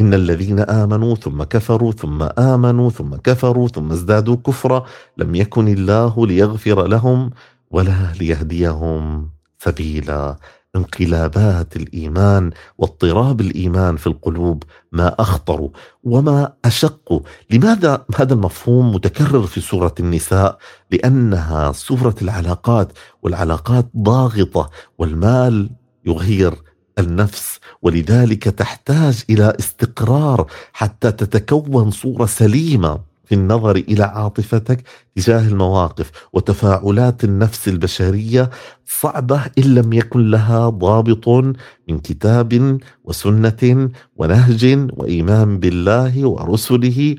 [0.00, 4.86] إن الذين آمنوا ثم كفروا ثم آمنوا ثم كفروا ثم ازدادوا كفرا
[5.18, 7.30] لم يكن الله ليغفر لهم
[7.70, 10.36] ولا ليهديهم سبيلا.
[10.76, 15.68] انقلابات الإيمان واضطراب الإيمان في القلوب ما أخطر
[16.04, 17.22] وما أشق.
[17.50, 20.58] لماذا هذا المفهوم متكرر في سورة النساء؟
[20.90, 22.92] لأنها سورة العلاقات
[23.22, 25.70] والعلاقات ضاغطة والمال
[26.06, 26.69] يغير.
[26.98, 34.82] النفس ولذلك تحتاج إلى استقرار حتى تتكون صورة سليمة في النظر إلى عاطفتك
[35.16, 36.10] تجاه المواقف.
[36.32, 38.50] وتفاعلات النفس البشرية
[38.86, 41.28] صعبة إن لم يكن لها ضابط
[41.88, 47.16] من كتاب وسنة ونهج وإيمان بالله ورسله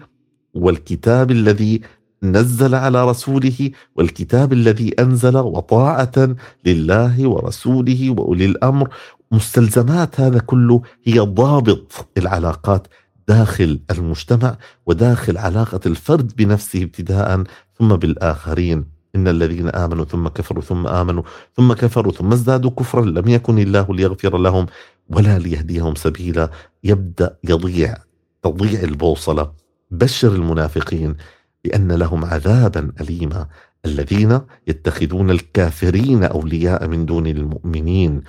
[0.53, 1.82] والكتاب الذي
[2.24, 8.89] نزل على رسوله والكتاب انزل أنزل وطاعة لله ورسوله وأولي الأمر
[9.32, 12.88] مستلزمات هذا كله هي ضابط العلاقات
[13.28, 17.44] داخل المجتمع وداخل علاقة الفرد بنفسه ابتداء
[17.80, 18.86] ثم بالآخرين.
[19.16, 21.24] إن الذين آمنوا ثم كفروا ثم آمنوا
[21.58, 24.66] ثم كفروا ثم ازدادوا كفرا لم يكن الله ليغفر لهم
[25.10, 26.50] ولا ليهديهم سبيلا.
[26.84, 27.98] يبدأ يضيع
[28.44, 29.52] تضيع البوصلة.
[29.92, 31.16] بشر المنافقين
[31.64, 33.48] بأن لهم عذابا أليما.
[33.86, 38.22] الذين يتخذون الكافرين أولياء من دون المؤمنين.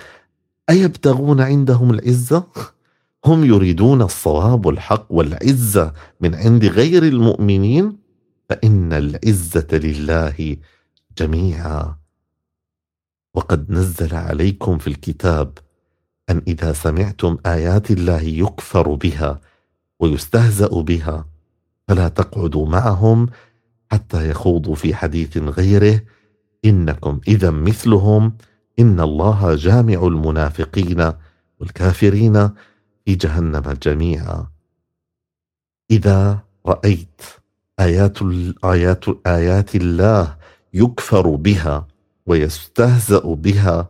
[0.69, 2.47] أيبتغون عندهم العزة؟
[3.25, 7.97] هم يريدون الصواب والحق والعزة من عند غير المؤمنين؟
[8.49, 10.57] فإن العزة لله
[11.17, 11.97] جميعا.
[13.33, 15.57] وقد نزل عليكم في الكتاب
[16.29, 19.41] أن إذا سمعتم آيات الله يكفر بها
[19.99, 21.25] ويستهزأ بها
[21.87, 23.29] فلا تقعدوا معهم
[23.91, 26.01] حتى يخوضوا في حديث غيره.
[26.65, 28.37] إنكم إذا مثلهم
[28.79, 31.11] إن الله جامع المنافقين
[31.59, 32.49] والكافرين
[33.05, 34.47] في جهنم جميعا.
[35.91, 37.21] إذا رأيت
[37.79, 38.17] آيات
[38.65, 40.37] آيات آيات الله
[40.73, 41.87] يكفر بها
[42.25, 43.89] ويستهزأ بها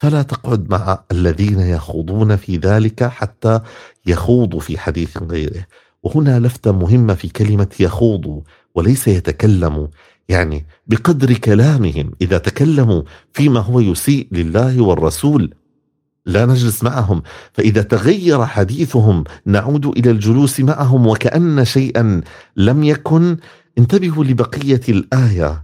[0.00, 3.60] فلا تقعد مع الذين يخوضون في ذلك حتى
[4.06, 5.66] يخوضوا في حديث غيره.
[6.02, 8.40] وهنا لفتة مهمة في كلمة يخوضوا
[8.74, 9.86] وليس يتكلموا
[10.32, 13.02] يعني بقدر كلامهم إذا تكلموا
[13.32, 15.54] فيما هو يسيء لله والرسول
[16.26, 17.22] لا نجلس معهم.
[17.52, 22.20] فإذا تغير حديثهم نعود إلى الجلوس معهم وكأن شيئا
[22.56, 23.36] لم يكن
[23.78, 25.62] انتبهوا لبقية الآية.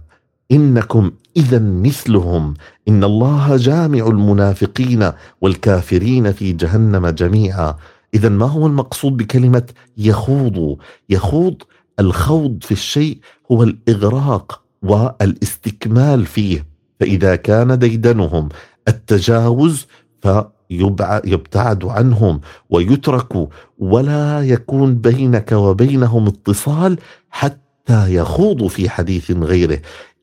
[0.51, 2.53] إنكم إذا مثلهم.
[2.87, 5.11] إن الله جامع المنافقين
[5.41, 7.75] والكافرين في جهنم جميعا.
[8.13, 9.63] إذا ما هو المقصود بكلمة
[9.97, 10.77] يخوض؟
[11.09, 11.55] يخوض
[11.99, 13.17] الخوض في الشيء
[13.51, 16.65] هو الإغراق والاستكمال فيه.
[16.99, 18.49] فإذا كان ديدنهم
[18.87, 19.87] التجاوز
[20.21, 26.97] فيبتعد عنهم ويترك ولا يكون بينك وبينهم اتصال
[27.29, 29.79] حتى يخوضوا في حديث غيره.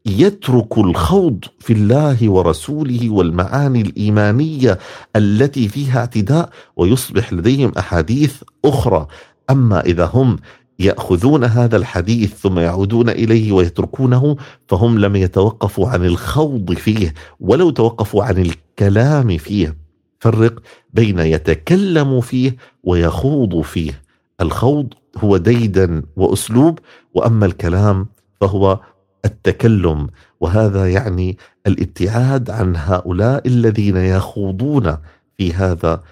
[0.06, 4.78] يترك الخوض في الله ورسوله والمعاني الإيمانية
[5.16, 9.06] التي فيها اعتداء ويصبح لديهم أحاديث أخرى.
[9.50, 10.36] أما إذا هم
[10.78, 14.36] يأخذون هذا الحديث ثم يعودون إليه ويتركونه
[14.68, 19.76] فهم لم يتوقفوا عن الخوض فيه ولو توقفوا عن الكلام فيه.
[20.20, 20.62] فرق
[20.92, 24.02] بين يتكلم فيه ويخوض فيه.
[24.40, 26.78] الخوض هو ديدا وأسلوب
[27.14, 28.06] وأما الكلام
[28.40, 28.80] فهو
[29.24, 30.06] التكلم.
[30.40, 34.96] وهذا يعني الابتعاد عن هؤلاء الذين يخوضون
[35.38, 36.02] في هذا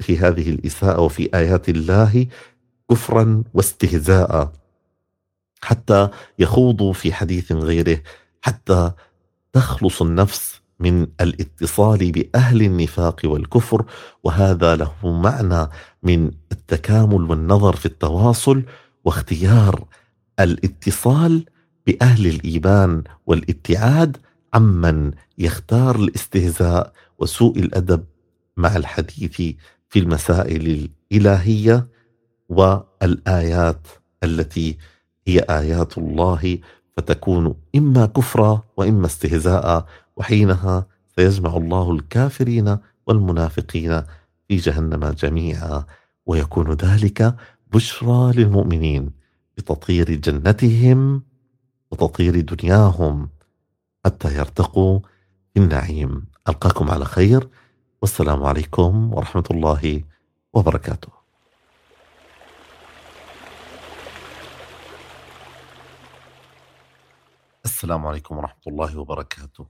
[0.00, 2.26] في هذه الإساءة وفي آيات الله
[2.90, 4.52] كفرا واستهزاء.
[5.62, 6.08] حتى
[6.38, 8.00] يخوضوا في حديث غيره
[8.42, 8.92] حتى
[9.52, 13.84] تخلص النفس من الاتصال بأهل النفاق والكفر.
[14.24, 15.70] وهذا له معنى
[16.02, 18.62] من التكامل والنظر في التواصل
[19.04, 19.84] واختيار
[20.40, 21.44] الاتصال
[21.86, 24.16] بأهل الإيمان والابتعاد
[24.54, 28.04] عمن يختار الاستهزاء وسوء الأدب
[28.56, 29.36] مع الحديث
[29.88, 31.86] في المسائل الإلهية.
[32.48, 33.86] والآيات
[34.24, 34.78] التي
[35.26, 36.58] هي آيات الله
[36.96, 39.86] فتكون إما كفرا وإما استهزاء
[40.16, 40.86] وحينها
[41.16, 44.02] سيجمع الله الكافرين والمنافقين
[44.48, 45.84] في جهنم جميعا.
[46.26, 47.36] ويكون ذلك
[47.72, 49.10] بشرى للمؤمنين
[49.56, 51.22] بتطهير جنتهم
[51.90, 53.28] وتطهير دنياهم
[54.04, 55.00] حتى يرتقوا
[55.54, 56.26] في النعيم.
[56.48, 57.48] ألقاكم على خير.
[58.02, 60.02] والسلام عليكم ورحمة الله
[60.52, 61.15] وبركاته.
[67.66, 69.66] السلام عليكم ورحمة الله وبركاته.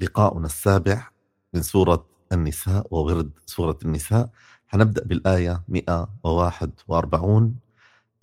[0.00, 1.08] لقاؤنا السابع
[1.54, 4.30] من سورة النساء وورد سورة النساء.
[4.66, 7.54] حنبدأ بالآية 141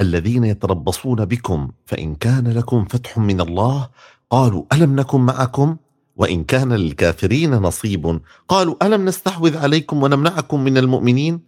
[0.02, 3.90] الذين يتربصون بكم فإن كان لكم فتح من الله
[4.30, 5.78] قالوا ألم نكن معكم؟
[6.16, 11.40] وإن كان للكافرين نصيب قالوا ألم نستحوذ عليكم ونمنعكم من المؤمنين؟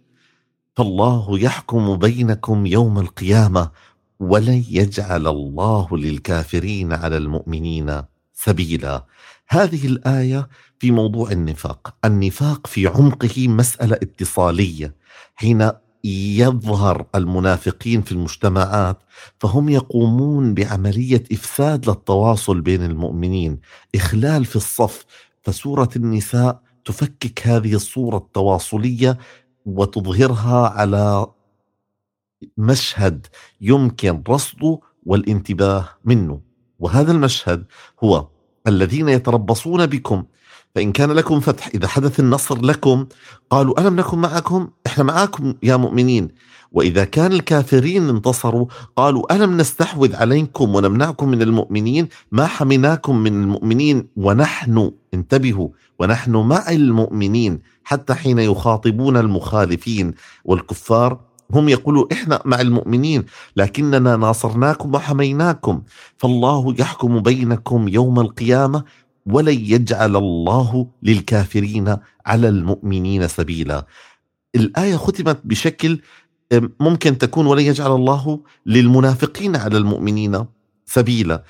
[0.76, 3.70] فالله يحكم بينكم يوم القيامة
[4.20, 8.02] ولن يجعل الله للكافرين على المؤمنين
[8.34, 9.04] سبيلا.
[9.48, 10.48] هذه الآية
[10.78, 11.94] في موضوع النفاق.
[12.04, 14.94] النفاق في عمقه مسألة اتصالية.
[15.34, 15.70] حين
[16.04, 18.98] يظهر المنافقين في المجتمعات
[19.40, 23.60] فهم يقومون بعملية إفساد للتواصل بين المؤمنين.
[23.94, 25.04] إخلال في الصف.
[25.42, 29.18] فسورة النساء تفكك هذه الصورة التواصلية
[29.66, 31.26] وتظهرها على
[32.56, 33.26] مشهد
[33.60, 36.40] يمكن رصده والانتباه منه.
[36.78, 37.64] وهذا المشهد
[38.04, 38.26] هو
[38.66, 40.24] الذين يتربصون بكم
[40.74, 43.06] فإن كان لكم فتح إذا حدث النصر لكم
[43.50, 46.28] قالوا ألم نكن معكم؟ إحنا معكم يا مؤمنين.
[46.72, 48.66] وإذا كان الكافرين انتصروا
[48.96, 55.68] قالوا ألم نستحوذ عليكم ونمنعكم من المؤمنين؟ ما حميناكم من المؤمنين ونحن انتبهوا
[55.98, 60.14] ونحن مع المؤمنين حتى حين يخاطبون المخالفين
[60.44, 63.24] والكفار هم يقولوا إحنا مع المؤمنين
[63.56, 65.82] لكننا ناصرناكم وحميناكم
[66.16, 68.84] فالله يحكم بينكم يوم القيامة
[69.26, 71.96] ولن يجعل الله للكافرين
[72.26, 73.86] على المؤمنين سبيلا.
[74.54, 76.00] الآية ختمت بشكل
[76.80, 80.44] ممكن تكون ولن يجعل الله للمنافقين على المؤمنين
[80.86, 81.44] سبيلا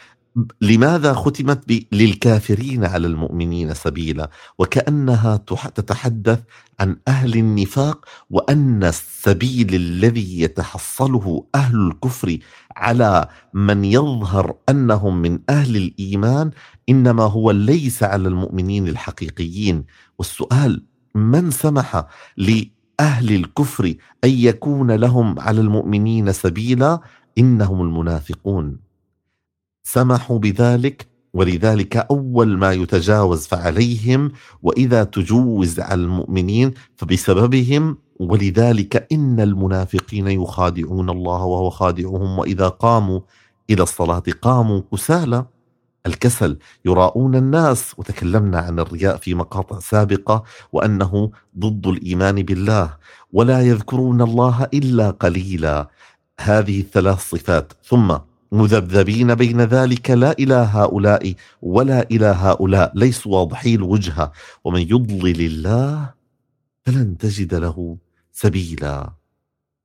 [0.60, 5.36] لماذا ختمت للكافرين على المؤمنين سبيلا؟ وكأنها
[5.74, 6.40] تتحدث
[6.80, 12.38] عن أهل النفاق وأن السبيل الذي يتحصله أهل الكفر
[12.76, 16.50] على من يظهر أنهم من أهل الإيمان
[16.88, 19.84] إنما هو ليس على المؤمنين الحقيقيين.
[20.18, 20.84] والسؤال
[21.14, 27.00] من سمح لأهل الكفر أن يكون لهم على المؤمنين سبيلا؟
[27.38, 28.87] إنهم المنافقون.
[29.92, 34.32] سمحوا بذلك ولذلك أول ما يتجاوز فعليهم
[34.62, 43.20] وإذا تجوز على المؤمنين فبسببهم ولذلك إن المنافقين يخادعون الله وهو خادعهم وإذا قاموا
[43.70, 45.46] إلى الصلاة قاموا كسالى.
[46.06, 52.96] الكسل يراؤون الناس وتكلمنا عن الرياء في مقاطع سابقة وأنه ضد الإيمان بالله
[53.32, 55.88] ولا يذكرون الله إلا قليلا.
[56.40, 57.72] هذه الثلاث صفات.
[57.84, 58.18] ثم
[58.52, 62.92] مذبذبين بين ذلك لا إلى هؤلاء ولا إلى هؤلاء.
[62.94, 64.32] ليسوا واضحي الوجهه
[64.64, 66.10] ومن يضلل الله
[66.86, 67.96] فلن تجد له
[68.32, 69.10] سبيلا.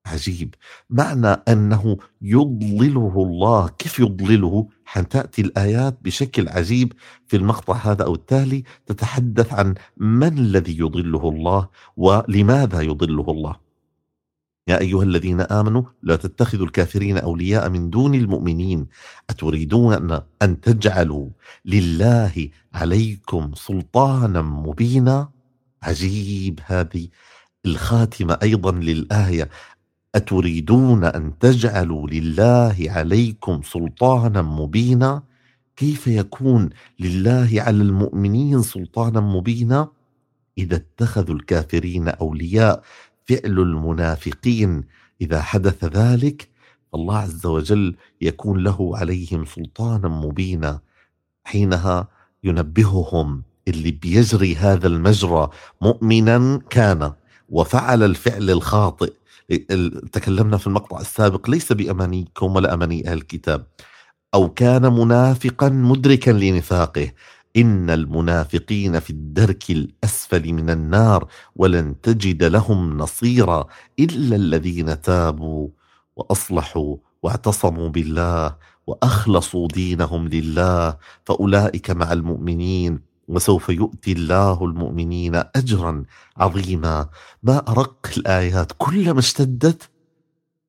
[0.05, 0.55] عجيب.
[0.89, 3.67] معنى أنه يضلله الله.
[3.67, 6.93] كيف يضلله؟ حتاتي الآيات بشكل عجيب
[7.27, 13.62] في المقطع هذا أو التالي تتحدث عن من الذي يضله الله ولماذا يضله الله.
[14.67, 18.87] يا أيها الذين آمنوا لا تتخذوا الكافرين أولياء من دون المؤمنين.
[19.29, 21.29] أتريدون أن تجعلوا
[21.65, 25.29] لله عليكم سلطانا مبينا؟
[25.83, 27.07] عجيب هذه
[27.65, 29.49] الخاتمة أيضا للآية.
[30.15, 35.23] أتريدون أن تجعلوا لله عليكم سلطانا مبينا؟
[35.75, 39.87] كيف يكون لله على المؤمنين سلطانا مبينا؟
[40.57, 42.83] إذا اتخذوا الكافرين أولياء
[43.25, 44.83] فعل المنافقين
[45.21, 46.49] إذا حدث ذلك
[46.95, 50.79] الله عز وجل يكون له عليهم سلطانا مبينا.
[51.43, 52.07] حينها
[52.43, 55.49] ينبههم اللي بيجري هذا المجرى
[55.81, 57.13] مؤمنا كان
[57.49, 59.13] وفعل الفعل الخاطئ.
[60.11, 63.65] تكلمنا في المقطع السابق ليس بأمانيكم ولا أماني أهل الكتاب.
[64.33, 67.11] أو كان منافقا مدركا لنفاقه.
[67.57, 73.67] إن المنافقين في الدرك الأسفل من النار ولن تجد لهم نصيرا
[73.99, 75.69] إلا الذين تابوا
[76.15, 78.55] وأصلحوا واعتصموا بالله
[78.87, 86.03] وأخلصوا دينهم لله فأولئك مع المؤمنين وسوف يؤتي الله المؤمنين أجرا
[86.37, 87.09] عظيما
[87.43, 89.89] ما أرق الآيات كلما اشتدت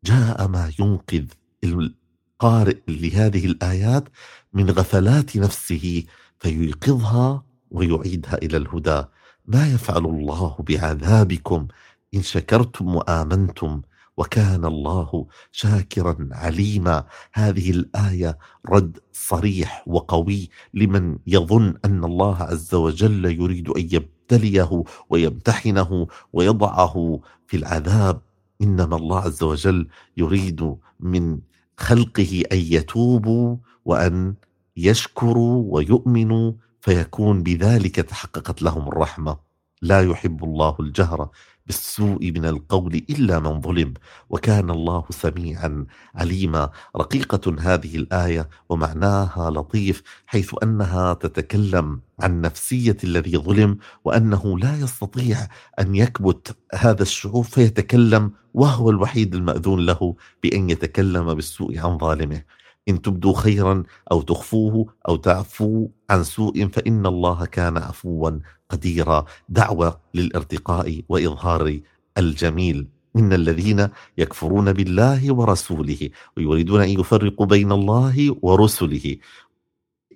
[0.05, 1.25] جاء ما ينقذ
[1.65, 4.09] القارئ لهذه الآيات
[4.53, 6.05] من غفلات نفسه
[6.39, 9.05] فييقظها ويعيدها إلى الهدى.
[9.47, 11.69] ما يفعل الله بعذابكم
[12.15, 13.83] إن شكرتم وآمنتم
[14.17, 17.05] وكان الله شاكرا عليما.
[17.33, 26.07] هذه الآية رد صريح وقوي لمن يظن أن الله عز وجل يريد أن يبتليه ويمتحنه
[26.33, 28.21] ويضعه في العذاب.
[28.63, 31.39] إنما الله عز وجل يريد من
[31.77, 34.35] خلقه أن يتوبوا وأن
[34.77, 39.37] يشكروا ويؤمنوا فيكون بذلك تحققت لهم الرحمة.
[39.83, 41.29] لا يحب الله الجهر
[41.67, 43.95] بالسوء من القول إلا من ظلم
[44.31, 46.71] وكان الله سميعا عليما.
[46.97, 55.49] رقيقة هذه الآية ومعناها لطيف حيث أنها تتكلم عن نفسية الذي ظلم وأنه لا يستطيع
[55.81, 62.43] أن يكبت هذا الشعور فيتكلم وهو الوحيد المأذون له بأن يتكلم بالسوء عن ظالمه.
[62.89, 63.83] إن تبدوا خيرا
[64.13, 68.31] أو تخفوه أو تعفوا عن سوء فإن الله كان عفوا
[68.71, 69.25] قديرا.
[69.49, 71.81] دعوة للارتقاء وإظهار
[72.19, 72.87] الجميل.
[73.17, 79.17] إن الذين يكفرون بالله ورسوله ويريدون أن يفرقوا بين الله ورسله.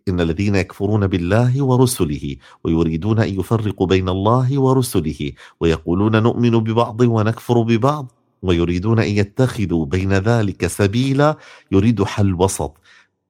[0.08, 7.62] إن الذين يكفرون بالله ورسله ويريدون أن يفرقوا بين الله ورسله ويقولون نؤمن ببعض ونكفر
[7.62, 8.17] ببعض.
[8.42, 11.36] ويريدون أن يتخذوا بين ذلك سبيلا
[11.72, 12.76] يريد حل وسط.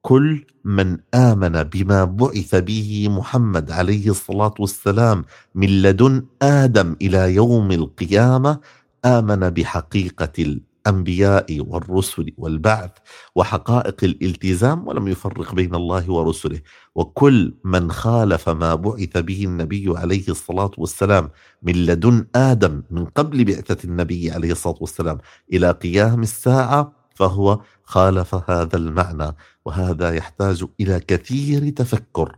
[0.03, 7.73] كل من آمن بما بعث به محمد عليه الصلاة والسلام من لدن آدم إلى يوم
[7.73, 8.61] القيامة
[9.05, 12.91] آمن بحقيقة الأنبياء والرسل والبعث
[13.35, 16.61] وحقائق الالتزام ولم يفرق بين الله ورسله.
[16.95, 21.31] وكل من خالف ما بعث به النبي عليه الصلاة والسلام
[21.63, 25.19] من لدن آدم من قبل بعثة النبي عليه الصلاة والسلام
[25.53, 29.37] إلى قيام الساعة فهو خالف هذا المعنى.
[29.65, 32.37] وهذا يحتاج إلى كثير تفكر.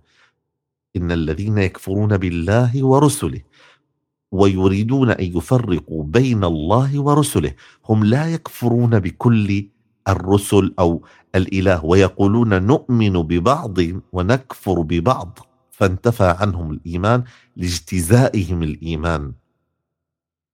[0.97, 3.41] إن الذين يكفرون بالله ورسله
[4.33, 7.55] ويريدون أن يفرقوا بين الله ورسله.
[7.89, 9.67] هم لا يكفرون بكل
[10.09, 11.05] الرسل أو
[11.35, 13.79] الإله ويقولون نؤمن ببعض
[14.13, 15.39] ونكفر ببعض.
[15.71, 17.25] فانتفى عنهم الإيمان
[17.57, 19.33] لاجتزائهم الإيمان.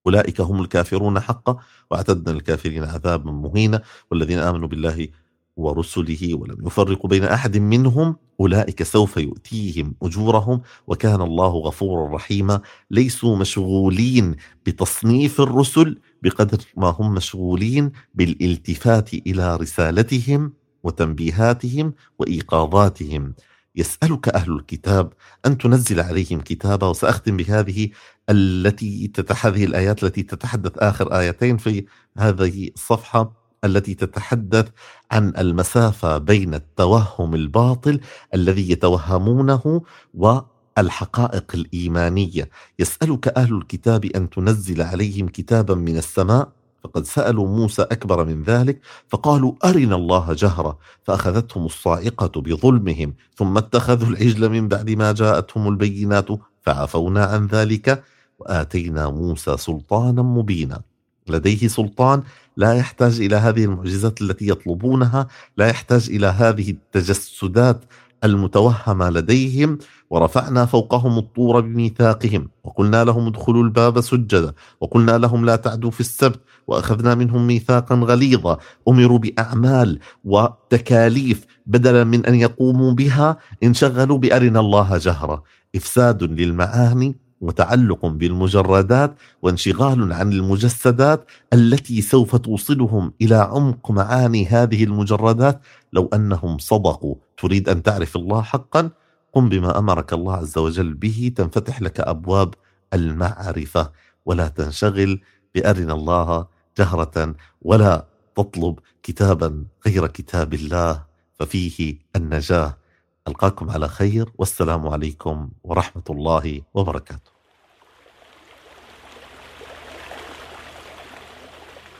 [0.06, 1.56] أولئك هم الكافرون حقا
[1.90, 5.08] وأعتدنا للكافرين عذابا مهينا والذين آمنوا بالله
[5.56, 12.60] ورسله ولم يفرقوا بين أحد منهم أولئك سوف يؤتيهم أجورهم وكان الله غفورا رحيما.
[12.90, 14.36] ليسوا مشغولين
[14.66, 20.52] بتصنيف الرسل بقدر ما هم مشغولين بالالتفات إلى رسالتهم
[20.82, 23.34] وتنبيهاتهم وإيقاظاتهم.
[23.76, 25.12] يسألك أهل الكتاب
[25.46, 27.88] أن تنزل عليهم كتابا وسأختم بهذه
[28.30, 29.12] التي
[29.44, 31.84] هذه الآيات التي تتحدث آخر آيتين في
[32.18, 33.35] هذه الصفحة.
[33.64, 34.68] التي تتحدث
[35.10, 38.00] عن المسافة بين التوهم الباطل
[38.34, 39.82] الذي يتوهمونه
[40.14, 42.50] والحقائق الإيمانية.
[42.78, 46.48] يسألك أهل الكتاب أن تنزل عليهم كتابا من السماء؟
[46.84, 50.78] فقد سألوا موسى أكبر من ذلك فقالوا أرنا الله جهرة.
[51.04, 56.28] فأخذتهم الصاعقة بظلمهم ثم اتخذوا العجل من بعد ما جاءتهم البينات
[56.62, 58.04] فعفونا عن ذلك
[58.38, 60.82] وآتينا موسى سلطانا مبينا.
[61.28, 62.22] لديه سلطان
[62.56, 65.26] لا يحتاج إلى هذه المعجزات التي يطلبونها
[65.56, 67.84] لا يحتاج إلى هذه التجسدات
[68.24, 69.78] المتوهمة لديهم.
[70.10, 76.40] ورفعنا فوقهم الطور بميثاقهم وقلنا لهم ادخلوا الباب سجدا وقلنا لهم لا تعدوا في السبت
[76.66, 78.58] وأخذنا منهم ميثاقا غليظا.
[78.88, 83.36] أمروا بأعمال وتكاليف بدلا من أن يقوموا بها.
[83.62, 85.42] انشغلوا بأرنا الله جهرا.
[85.76, 95.60] إفساد للمعاني وتعلق بالمجردات وانشغال عن المجسدات التي سوف توصلهم إلى عمق معاني هذه المجردات.
[95.92, 98.90] لو أنهم صدقوا تريد أن تعرف الله حقا؟
[99.32, 102.54] قم بما أمرك الله عز وجل به تنفتح لك أبواب
[102.94, 103.92] المعرفة.
[104.26, 105.20] ولا تنشغل
[105.54, 106.46] بأرنا الله
[106.78, 108.06] جهرة ولا
[108.36, 111.04] تطلب كتابا غير كتاب الله
[111.38, 112.85] ففيه النجاة.
[113.28, 117.30] ألقاكم على خير والسلام عليكم ورحمة الله وبركاته.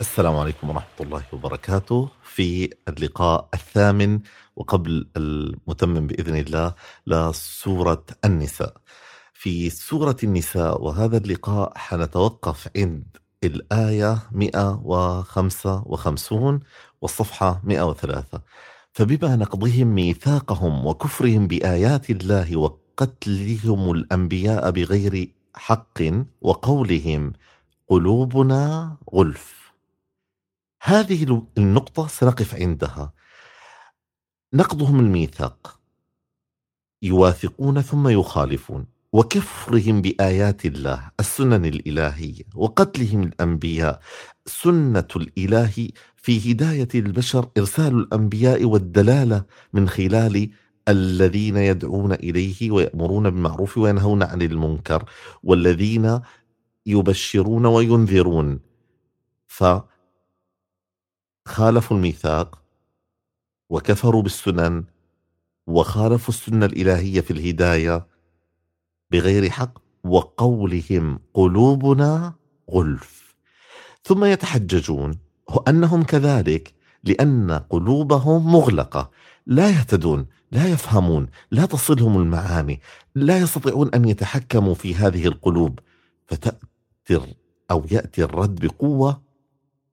[0.01, 2.09] السلام عليكم ورحمة الله وبركاته.
[2.22, 4.20] في اللقاء الثامن
[4.57, 6.74] وقبل المتمم بإذن الله
[7.07, 8.77] لسورة النساء.
[9.33, 16.61] في سورة النساء وهذا اللقاء حنتوقف عند الآية 155
[17.01, 18.41] والصفحة 103
[18.97, 26.03] فبما نقضهم ميثاقهم وكفرهم بآيات الله وقتلهم الأنبياء بغير حق
[26.40, 27.32] وقولهم
[27.88, 29.72] قلوبنا غلف.
[30.82, 33.12] هذه النقطة سنقف عندها.
[34.53, 35.80] نقضهم الميثاق.
[37.03, 38.86] يواثقون ثم يخالفون.
[39.12, 42.44] وكفرهم بآيات الله السنن الإلهية.
[42.55, 44.01] وقتلهم الأنبياء
[44.47, 45.88] سنة الإله
[46.27, 50.51] في هداية البشر إرسال الأنبياء والدلالة من خلال
[50.89, 55.05] الذين يدعون إليه ويأمرون بالمعروف وينهون عن المنكر
[55.43, 56.20] والذين
[56.87, 58.61] يبشرون وينذرون.
[59.47, 59.87] فخالفوا
[61.97, 62.62] الميثاق
[63.70, 64.85] وكفروا بالسنن
[65.66, 68.07] وخالفوا السنة الإلهية في الهداية
[69.11, 72.35] بغير حق وقولهم قلوبنا
[72.70, 73.36] غلف.
[74.05, 75.26] ثم يتحججون
[75.68, 76.74] انهم كذلك
[77.05, 79.10] لأن قلوبهم مغلقة
[79.47, 82.81] لا يهتدون لا يفهمون لا تصلهم المعاني
[83.14, 85.78] لا يستطيعون أن يتحكموا في هذه القلوب.
[86.27, 87.35] فتأتي
[87.70, 89.23] أو يأتي الرد بقوة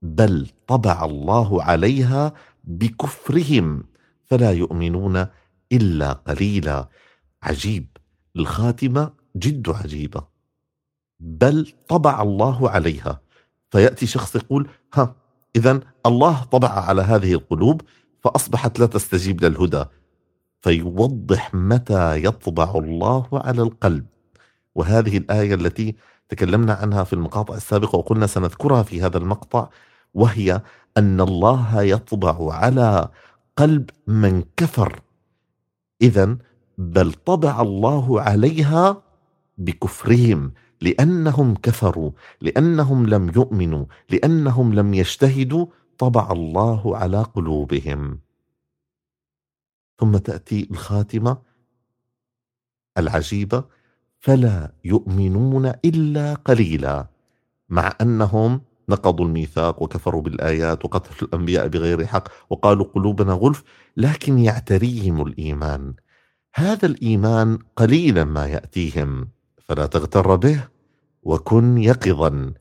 [0.02, 3.84] بل طبع الله عليها بكفرهم
[4.26, 5.26] فلا يؤمنون
[5.72, 6.90] إلا قليلا.
[7.44, 7.88] عجيب
[8.36, 10.24] الخاتمة جد عجيبة.
[11.20, 13.22] بل طبع الله عليها.
[13.72, 15.16] فيأتي شخص يقول ها
[15.56, 17.82] اذا الله طبع على هذه القلوب
[18.24, 19.86] فأصبحت لا تستجيب للهدى.
[20.62, 24.06] فيوضح متى يطبع الله على القلب.
[24.76, 25.96] وهذه الآية التي
[26.30, 29.70] تكلمنا عنها في المقاطع السابقة وقلنا سنذكرها في هذا المقطع
[30.14, 30.62] وهي
[30.98, 33.10] أن الله يطبع على
[33.58, 35.02] قلب من كفر.
[36.02, 36.38] إذا
[36.78, 39.02] بل طبع الله عليها
[39.58, 40.54] بكفرهم.
[40.84, 42.12] لأنهم كفروا
[42.42, 45.66] لأنهم لم يؤمنوا لأنهم لم يجتهدوا
[45.98, 48.20] طبع الله على قلوبهم.
[50.00, 51.38] ثم تأتي الخاتمة
[52.98, 53.64] العجيبة
[54.20, 57.08] فلا يؤمنون إلا قليلا
[57.70, 63.64] مع أنهم نقضوا الميثاق وكفروا بالآيات وقتلوا الأنبياء بغير حق وقالوا قلوبنا غلف
[63.98, 65.94] لكن يعتريهم الإيمان.
[66.56, 70.73] هذا الإيمان قليلا ما يأتيهم فلا تغتر به.
[71.24, 72.54] وكن يقظا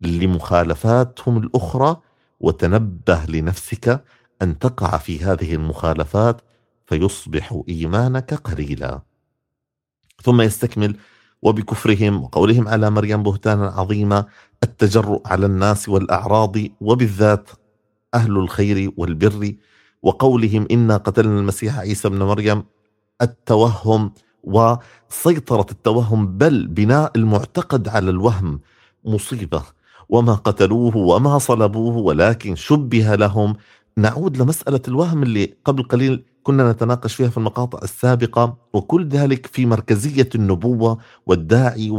[0.00, 1.96] لمخالفاتهم الأخرى
[2.40, 4.04] وتنبه لنفسك
[4.42, 6.40] أن تقع في هذه المخالفات
[6.86, 9.02] فيصبح إيمانك قليلا.
[10.22, 10.96] ثم يستكمل
[11.42, 14.24] وبكفرهم وقولهم على مريم بهتانا عظيما
[14.62, 17.50] التجرؤ على الناس والأعراض وبالذات
[18.14, 19.54] أهل الخير والبر
[20.02, 22.64] وقولهم إنا قتلنا المسيح عيسى ابن مريم
[23.22, 24.12] التوهم
[24.44, 28.60] وسيطرة التوهم بل بناء المعتقد على الوهم
[29.04, 29.62] مصيبة.
[30.08, 33.56] وما قتلوه وما صلبوه ولكن شبه لهم.
[33.96, 39.66] نعود لمسألة الوهم اللي قبل قليل كنا نتناقش فيها في المقاطع السابقة وكل ذلك في
[39.66, 41.90] مركزية النبوة والداعي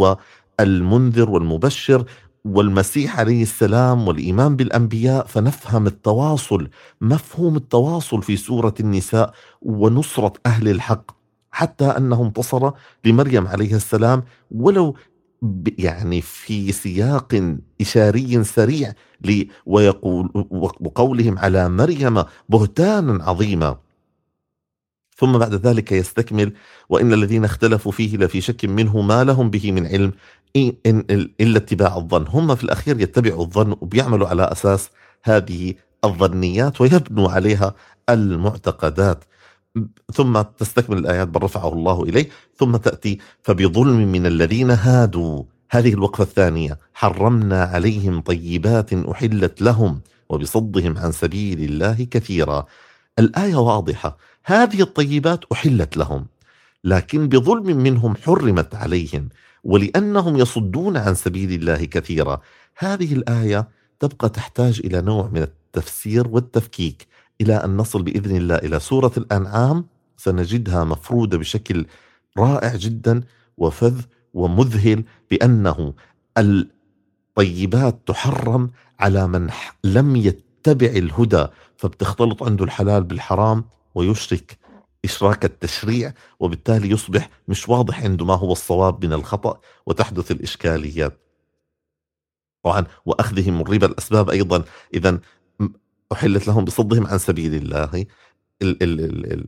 [0.60, 2.06] والمنذر والمبشر
[2.46, 5.26] والمسيح عليه السلام والإيمان بالأنبياء.
[5.28, 6.70] فنفهم التواصل
[7.02, 11.21] مفهوم التواصل في سورة النساء ونصرة أهل الحق.
[11.52, 12.72] حتى أنه انتصر
[13.06, 14.96] لمريم عليه السلام ولو
[15.78, 18.94] يعني في سياق إشاري سريع
[19.66, 20.48] ويقول
[20.80, 23.78] وقولهم على مريم بهتانا عظيما.
[25.18, 26.54] ثم بعد ذلك يستكمل
[26.90, 30.12] وإن الذين اختلفوا فيه لفي شك منه ما لهم به من علم
[31.42, 32.26] إلا اتباع الظن.
[32.28, 34.90] هم في الأخير يتبعوا الظن وبيعملوا على أساس
[35.24, 35.74] هذه
[36.06, 37.76] الظنيات ويبنوا عليها
[38.10, 39.24] المعتقدات.
[40.14, 45.44] ثم تستكمل الآيات بل رفعه الله إليه ثم تأتي فبظلم من الذين هادوا.
[45.72, 52.66] هذه الوقفة الثانية حرمنا عليهم طيبات أحلت لهم وبصدهم عن سبيل الله كثيرا.
[53.20, 56.26] الآية واضحة هذه الطيبات أحلت لهم
[56.84, 59.30] لكن بظلم منهم حرمت عليهم
[59.64, 62.42] ولأنهم يصدون عن سبيل الله كثيرا.
[62.78, 63.68] هذه الآية
[64.00, 67.08] تبقى تحتاج إلى نوع من التفسير والتفكيك.
[67.42, 69.86] إلى أن نصل بإذن الله إلى سورة الأنعام
[70.18, 71.86] سنجدها مفروده بشكل
[72.38, 73.24] رائع جدا
[73.58, 74.02] وفذ
[74.34, 75.94] ومذهل بأنه
[76.38, 79.50] الطيبات تحرم على من
[79.84, 81.48] لم يتبع الهدى
[81.78, 83.66] فبتختلط عنده الحلال بالحرام
[83.96, 84.58] ويشرك
[85.06, 91.18] إشراك التشريع وبالتالي يصبح مش واضح عنده ما هو الصواب من الخطأ وتحدث الإشكاليات.
[92.64, 94.64] طبعا وأخذهم الربا الأسباب أيضا.
[94.94, 95.20] إذا
[96.12, 98.06] أحلت لهم بصدهم عن سبيل الله
[98.62, 99.00] ال ال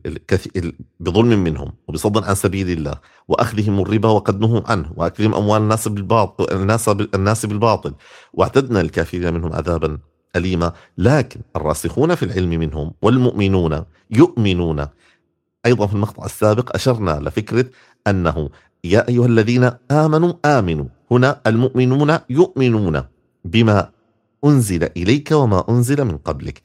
[0.06, 0.18] ال
[0.56, 2.94] ال بظلم منهم وبصد عن سبيل الله
[3.28, 7.94] وأخذهم الربا وقد نهوا عنه وأكلهم أموال الناس بالباطل الناس الناس بالباطل
[8.32, 9.98] واعتدنا الكافرين منهم عذابا
[10.36, 14.86] أليمة لكن الراسخون في العلم منهم والمؤمنون يؤمنون.
[15.66, 17.66] أيضا في المقطع السابق أشرنا لفكرة
[18.06, 18.50] أنه
[18.84, 23.02] يا أيها الذين آمنوا آمنوا هنا المؤمنون يؤمنون
[23.44, 23.90] بما
[24.44, 26.62] أنزل إليك وما أنزل من قبلك.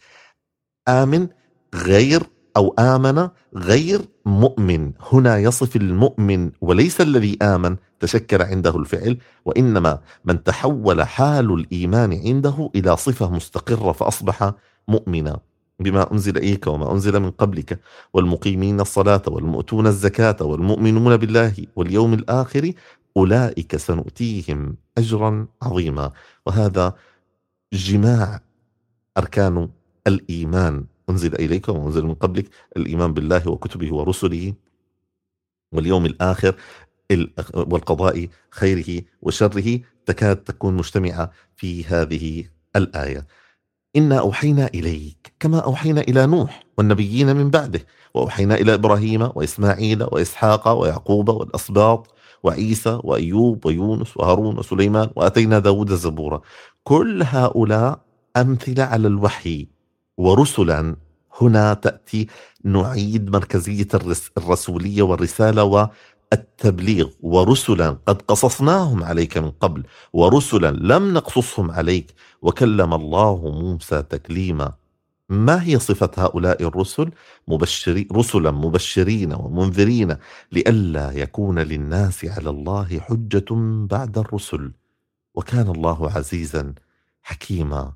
[0.88, 1.28] آمن
[1.76, 2.24] غير
[2.58, 4.92] أو آمن غير مؤمن.
[5.12, 12.70] هنا يصف المؤمن وليس الذي آمن تشكل عنده الفعل وإنما من تحول حال الإيمان عنده
[12.76, 14.52] إلى صفة مستقرة فأصبح
[14.88, 15.40] مؤمنا
[15.80, 17.80] بما أنزل إليك وما أنزل من قبلك.
[18.14, 22.72] والمقيمين الصلاة والمؤتون الزكاة والمؤمنون بالله واليوم الآخر
[23.18, 26.12] أولئك سنؤتيهم أجرا عظيما.
[26.46, 26.94] وهذا
[27.74, 28.42] جماع
[29.18, 29.70] أركان
[30.08, 30.86] الإيمان.
[31.10, 34.54] أنزل إليك وما أنزل من قبلك الإيمان بالله وكتبه ورسله
[35.74, 36.56] واليوم الآخر
[37.54, 39.80] والقضاء خيره وشره.
[40.06, 42.44] تكاد تكون مجتمعة في هذه
[42.76, 43.28] الآية.
[43.96, 50.68] إنا أوحينا إليك كما أوحينا إلى نوح والنبيين من بعده وأوحينا إلى إبراهيم وإسماعيل وإسحاق
[50.68, 56.42] ويعقوب والأسباط وعيسى وأيوب ويونس وهارون وسليمان وأتينا داود زبورا
[56.90, 58.02] كل هؤلاء
[58.38, 59.68] أمثلة على الوحي
[60.18, 60.96] ورسلا
[61.42, 62.28] هنا تأتي
[62.64, 63.88] نعيد مركزية
[64.38, 67.10] الرسولية والرسالة والتبليغ.
[67.22, 69.84] ورسلا قد قصصناهم عليك من قبل
[70.14, 72.14] ورسلا لم نقصصهم عليك.
[72.42, 74.74] وكلم الله موسى تكليما.
[75.30, 77.12] ما هي صفة هؤلاء الرسل؟
[77.48, 80.16] مبشرين رسلا مبشرين ومنذرين
[80.52, 83.46] لئلا يكون للناس على الله حجة
[83.90, 84.72] بعد الرسل.
[85.36, 86.74] وكان الله عزيزا
[87.24, 87.94] حكيما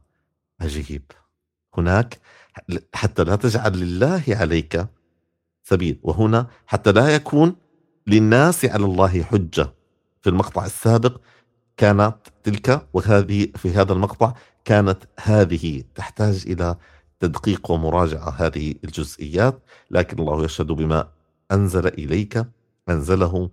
[0.62, 1.02] عجيب
[1.78, 2.20] هناك
[2.94, 4.88] حتى لا تجعل لله عليك
[5.64, 6.00] سبيل.
[6.04, 7.56] وهنا حتى لا يكون
[8.08, 9.74] للناس على الله حجة.
[10.22, 11.22] في المقطع السابق
[11.78, 14.34] كانت تلك وهذه في هذا المقطع
[14.66, 16.76] كانت هذه تحتاج إلى
[17.20, 19.60] تدقيق ومراجعة هذه الجزئيات.
[19.92, 21.08] لكن الله يشهد بما
[21.52, 22.46] أنزل إليك.
[22.90, 23.50] أنزله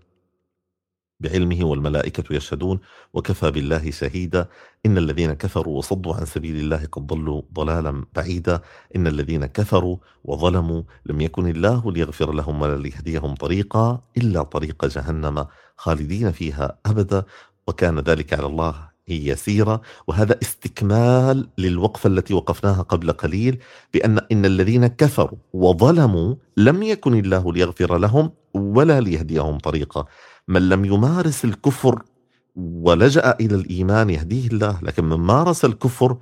[1.21, 2.81] بعلمه والملائكة يشهدون
[3.13, 4.49] وكفى بالله شهيدا.
[4.87, 8.61] إن الذين كفروا وصدوا عن سبيل الله قد ضلوا ضلالا بعيدا.
[8.97, 15.47] إن الذين كفروا وظلموا لم يكن الله ليغفر لهم ولا ليهديهم طريقا إلا طريق جهنم
[15.77, 17.25] خالدين فيها أبدا.
[17.67, 23.59] وكان ذلك على الله يسيرة وهذا استكمال للوقفة التي وقفناها قبل قليل
[23.95, 30.07] بأن إن الذين كفروا وظلموا لم يكن الله ليغفر لهم ولا ليهديهم طريقا.
[30.49, 32.03] من لم يمارس الكفر
[32.57, 36.19] ولجأ إلى الإيمان يهديه الله لكن من مارس الكفر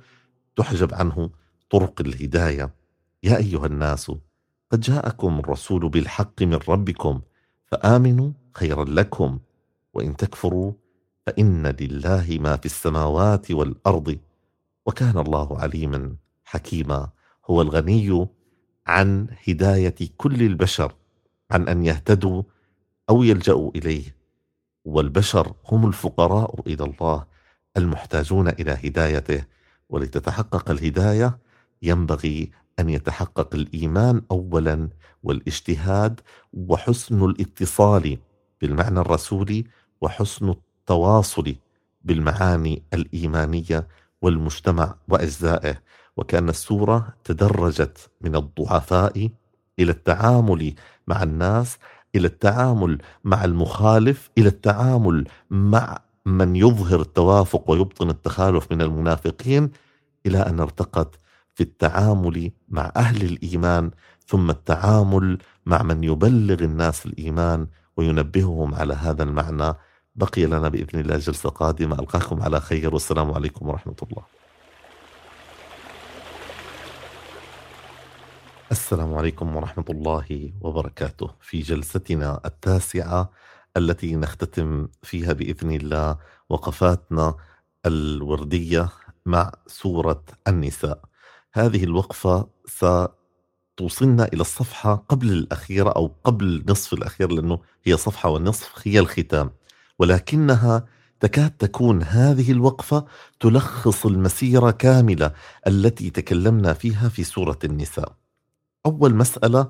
[0.55, 1.29] تحجب عنه
[1.69, 2.73] طرق الهداية.
[3.23, 4.11] يا أيها الناس
[4.71, 7.21] قد جاءكم الرسول بالحق من ربكم
[7.65, 9.39] فآمنوا خيرا لكم
[9.93, 10.71] وإن تكفروا
[11.25, 14.17] فإن لله ما في السماوات والأرض.
[14.85, 17.09] وكان الله عليما حكيما.
[17.49, 18.27] هو الغني
[18.87, 20.93] عن هداية كل البشر
[21.51, 22.43] عن أن يهتدوا
[23.09, 24.15] أو يلجأوا إليه
[24.85, 27.25] والبشر هم الفقراء إلى الله
[27.77, 29.43] المحتاجون إلى هدايته.
[29.89, 31.37] ولتتحقق الهداية
[31.81, 34.89] ينبغي أن يتحقق الإيمان اولا
[35.23, 36.21] والاجتهاد
[36.53, 38.17] وحسن الاتصال
[38.61, 39.65] بالمعنى الرسولي
[40.01, 41.55] وحسن التواصل
[42.01, 43.87] بالمعاني الإيمانية
[44.21, 45.81] والمجتمع وأجزائه.
[46.17, 49.29] وكأن السورة تدرجت من الضعفاء
[49.79, 50.73] إلى التعامل
[51.07, 51.77] مع الناس
[52.15, 59.71] إلى التعامل مع المخالف إلى التعامل مع من يظهر التوافق ويبطن التخالف من المنافقين
[60.25, 61.15] إلى أن ارتقت
[61.55, 63.91] في التعامل مع أهل الإيمان
[64.27, 67.67] ثم التعامل مع من يبلغ الناس الإيمان
[67.97, 69.73] وينبههم على هذا المعنى.
[70.15, 71.99] بقي لنا بإذن الله جلسة قادمة.
[71.99, 72.93] ألقاكم على خير.
[72.93, 74.38] والسلام عليكم ورحمة الله.
[78.71, 81.29] السلام عليكم ورحمة الله وبركاته.
[81.41, 83.31] في جلستنا التاسعة
[83.77, 86.17] التي نختتم فيها بإذن الله
[86.49, 87.35] وقفاتنا
[87.85, 88.89] الوردية
[89.25, 91.01] مع سورة النساء.
[91.53, 98.87] هذه الوقفة ستوصلنا إلى الصفحة قبل الأخيرة أو قبل نصف الأخير لأنه هي صفحة والنصف
[98.87, 99.51] هي الختام.
[99.99, 100.85] ولكنها
[101.19, 103.05] تكاد تكون هذه الوقفة
[103.39, 105.31] تلخص المسيرة كاملة
[105.67, 108.28] التي تكلمنا فيها في سورة النساء.
[108.85, 109.69] أول مسألة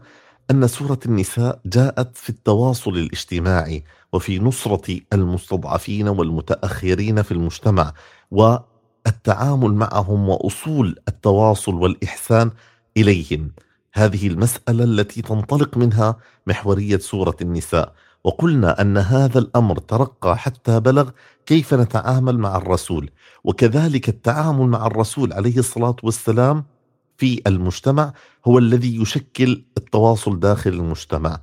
[0.52, 3.84] أن سورة النساء جاءت في التواصل الاجتماعي
[4.14, 7.94] وفي نصرة المستضعفين والمتأخرين في المجتمع
[8.31, 12.52] والتعامل معهم وأصول التواصل والإحسان
[12.98, 13.52] إليهم.
[13.94, 16.18] هذه المسألة التي تنطلق منها
[16.48, 17.94] محورية سورة النساء.
[18.23, 21.10] وقلنا أن هذا الأمر ترقى حتى بلغ
[21.45, 23.10] كيف نتعامل مع الرسول.
[23.44, 26.65] وكذلك التعامل مع الرسول عليه الصلاة والسلام
[27.19, 28.13] في المجتمع
[28.47, 31.41] هو الذي يشكل التواصل داخل المجتمع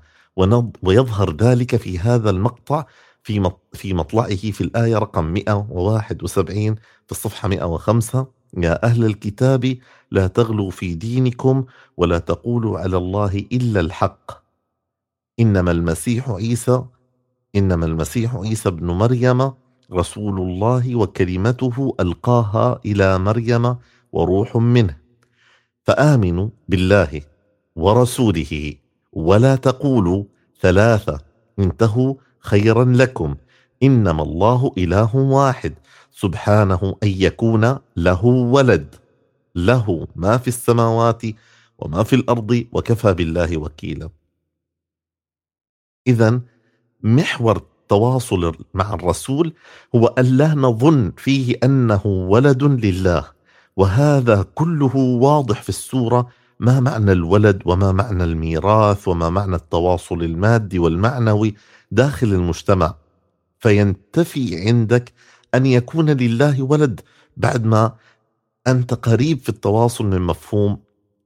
[0.82, 2.84] ويظهر ذلك في هذا المقطع
[3.22, 6.74] في في مطلعه في الآية رقم 171
[7.06, 8.26] في الصفحة 105
[8.56, 9.78] يا أهل الكتاب
[10.10, 11.64] لا تغلوا في دينكم
[11.96, 14.30] ولا تقولوا على الله إلا الحق.
[15.40, 16.84] إنما المسيح عيسى
[17.56, 19.52] إنما المسيح عيسى ابن مريم
[19.92, 23.76] رسول الله وكلمته ألقاها إلى مريم
[24.12, 25.05] وروح منه.
[25.86, 27.22] فآمنوا بالله
[27.76, 28.74] ورسوله
[29.12, 30.24] ولا تقولوا
[30.60, 31.20] ثلاثة
[31.58, 33.36] انتهوا خيرا لكم.
[33.82, 35.74] إنما الله إله واحد
[36.12, 38.94] سبحانه أن يكون له ولد.
[39.54, 41.22] له ما في السماوات
[41.78, 44.10] وما في الأرض وكفى بالله وكيلا.
[46.06, 46.40] اذا
[47.02, 49.52] محور التواصل مع الرسول
[49.94, 53.35] هو أن لا نظن فيه أنه ولد لله.
[53.76, 56.28] وهذا كله واضح في السورة.
[56.60, 61.54] ما معنى الولد وما معنى الميراث وما معنى التواصل المادي والمعنوي
[61.90, 62.94] داخل المجتمع.
[63.58, 65.12] فينتفي عندك
[65.54, 67.00] أن يكون لله ولد
[67.36, 67.92] بعد ما
[68.66, 70.78] أنت قريب في التواصل من مفهوم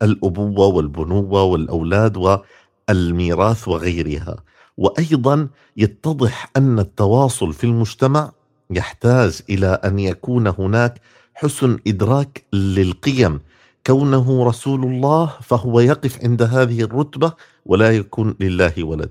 [0.02, 4.36] الأبوة والبنوة والأولاد والميراث وغيرها.
[4.77, 8.32] وأيضا يتضح أن التواصل في المجتمع
[8.70, 11.01] يحتاج إلى أن يكون هناك
[11.41, 13.41] حسن إدراك للقيم.
[13.87, 17.33] كونه رسول الله فهو يقف عند هذه الرتبة
[17.67, 19.11] ولا يكون لله ولد.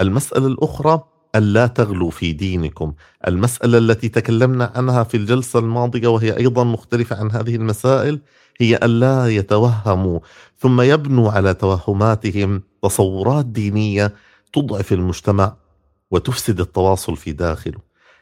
[0.00, 1.04] المسألة الأخرى
[1.34, 2.92] الا تغلوا في دينكم،
[3.28, 8.20] المسألة التي تكلمنا عنها في الجلسة الماضية وهي أيضا مختلفة عن هذه المسائل
[8.60, 10.20] هي الا يتوهموا
[10.58, 14.14] ثم يبنوا على توهماتهم تصورات دينية
[14.52, 15.56] تضعف المجتمع
[16.10, 17.78] وتفسد التواصل في داخله.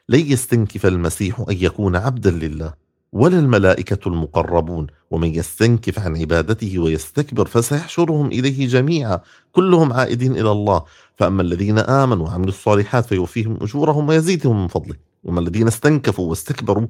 [0.09, 2.88] لن يستنكف المسيح أن يكون عبدا لله.
[3.13, 9.21] ولا الملائكة المقربون ومن يستنكف عن عبادته ويستكبر فسيحشرهم إليه جميعا
[9.53, 10.85] كلهم عائدين إلى الله.
[11.17, 14.95] فأما الذين آمنوا وعملوا الصالحات فيوفيهم أجورهم ويزيدهم من فضله
[15.25, 16.87] وما الذين استنكفوا واستكبروا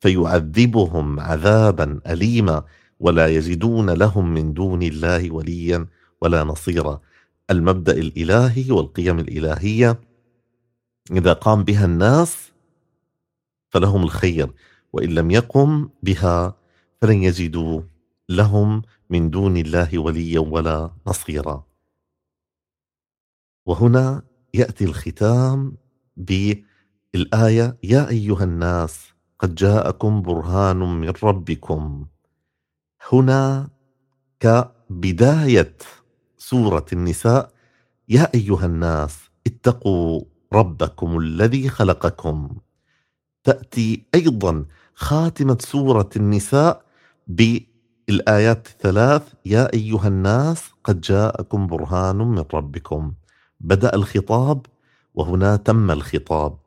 [0.00, 2.64] فيعذبهم عذابا اليما
[3.00, 5.86] ولا يجدون لهم من دون الله وليا
[6.22, 7.00] ولا نصيرا.
[7.50, 10.00] المبدأ الإلهي والقيم الإلهية
[11.12, 12.52] إذا قام بها الناس
[13.70, 14.52] فلهم الخير.
[14.96, 16.56] وإن لم يقم بها
[17.00, 17.82] فلن يجدوا
[18.28, 21.64] لهم من دون الله وليا ولا نصيرا.
[23.66, 24.22] وهنا
[24.54, 25.76] يأتي الختام
[26.16, 32.06] بالآية يا أيها الناس قد جاءكم برهان من ربكم.
[33.12, 33.68] هنا
[34.40, 35.76] كبداية
[36.38, 37.52] سورة النساء
[38.08, 42.56] يا أيها الناس اتقوا ربكم الذي خلقكم.
[43.44, 44.66] تأتي أيضا
[44.98, 46.82] خاتمة سورة النساء
[47.26, 53.14] بالآيات الثلاث يا أيها الناس قد جاءكم برهان من ربكم.
[53.60, 54.66] بدأ الخطاب
[55.14, 56.58] وهنا تم الخطاب.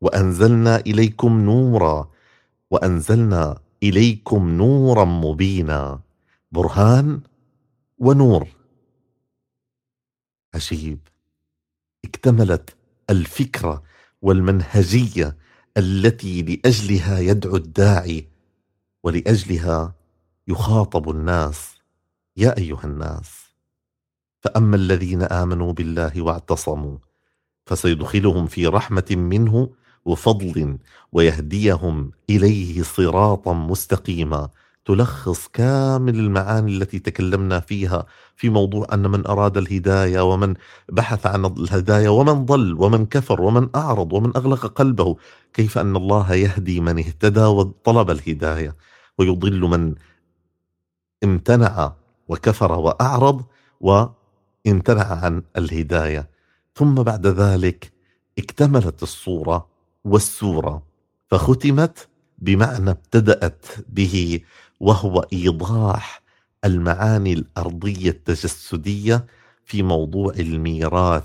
[0.00, 2.10] وأنزلنا إليكم نورا
[2.70, 6.00] وأنزلنا إليكم نورا مبينا.
[6.52, 7.20] برهان
[7.98, 8.48] ونور.
[10.54, 10.98] عجيب.
[12.04, 12.76] اكتملت
[13.10, 13.82] الفكرة
[14.22, 15.36] والمنهجية
[15.76, 18.28] التي لأجلها يدعو الداعي
[19.02, 19.94] ولأجلها
[20.48, 21.74] يخاطب الناس.
[22.36, 23.30] يا أيها الناس
[24.40, 26.98] فأما الذين آمنوا بالله واعتصموا
[27.66, 29.70] فسيدخلهم في رحمة منه
[30.04, 30.78] وفضل
[31.12, 34.48] ويهديهم إليه صراطا مستقيما.
[34.84, 38.06] تلخص كامل المعاني التي تكلمنا فيها
[38.36, 40.54] في موضوع أن من أراد الهداية ومن
[40.88, 45.16] بحث عن الهداية ومن ضل ومن كفر ومن أعرض ومن أغلق قلبه
[45.52, 48.76] كيف أن الله يهدي من اهتدى وطلب الهداية
[49.18, 49.94] ويضل من
[51.24, 51.92] امتنع
[52.28, 53.44] وكفر وأعرض
[53.80, 56.30] وامتنع عن الهداية.
[56.74, 57.92] ثم بعد ذلك
[58.38, 59.68] اكتملت الصورة
[60.04, 60.82] والسورة
[61.30, 64.40] فختمت بمعنى ابتدأت به
[64.82, 66.22] وهو إيضاح
[66.64, 69.26] المعاني الأرضية التجسدية
[69.64, 71.24] في موضوع الميراث.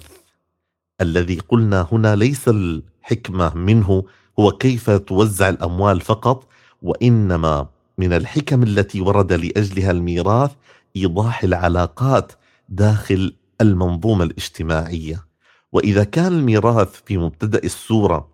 [1.02, 4.04] الذي قلنا هنا ليس الحكمة منه
[4.40, 6.48] هو كيف توزع الأموال فقط
[6.82, 7.68] وإنما
[7.98, 10.52] من الحكم التي ورد لأجلها الميراث
[10.96, 12.32] إيضاح العلاقات
[12.70, 15.26] داخل المنظومة الاجتماعية.
[15.72, 18.30] وإذا كان الميراث في مبتدأ السوره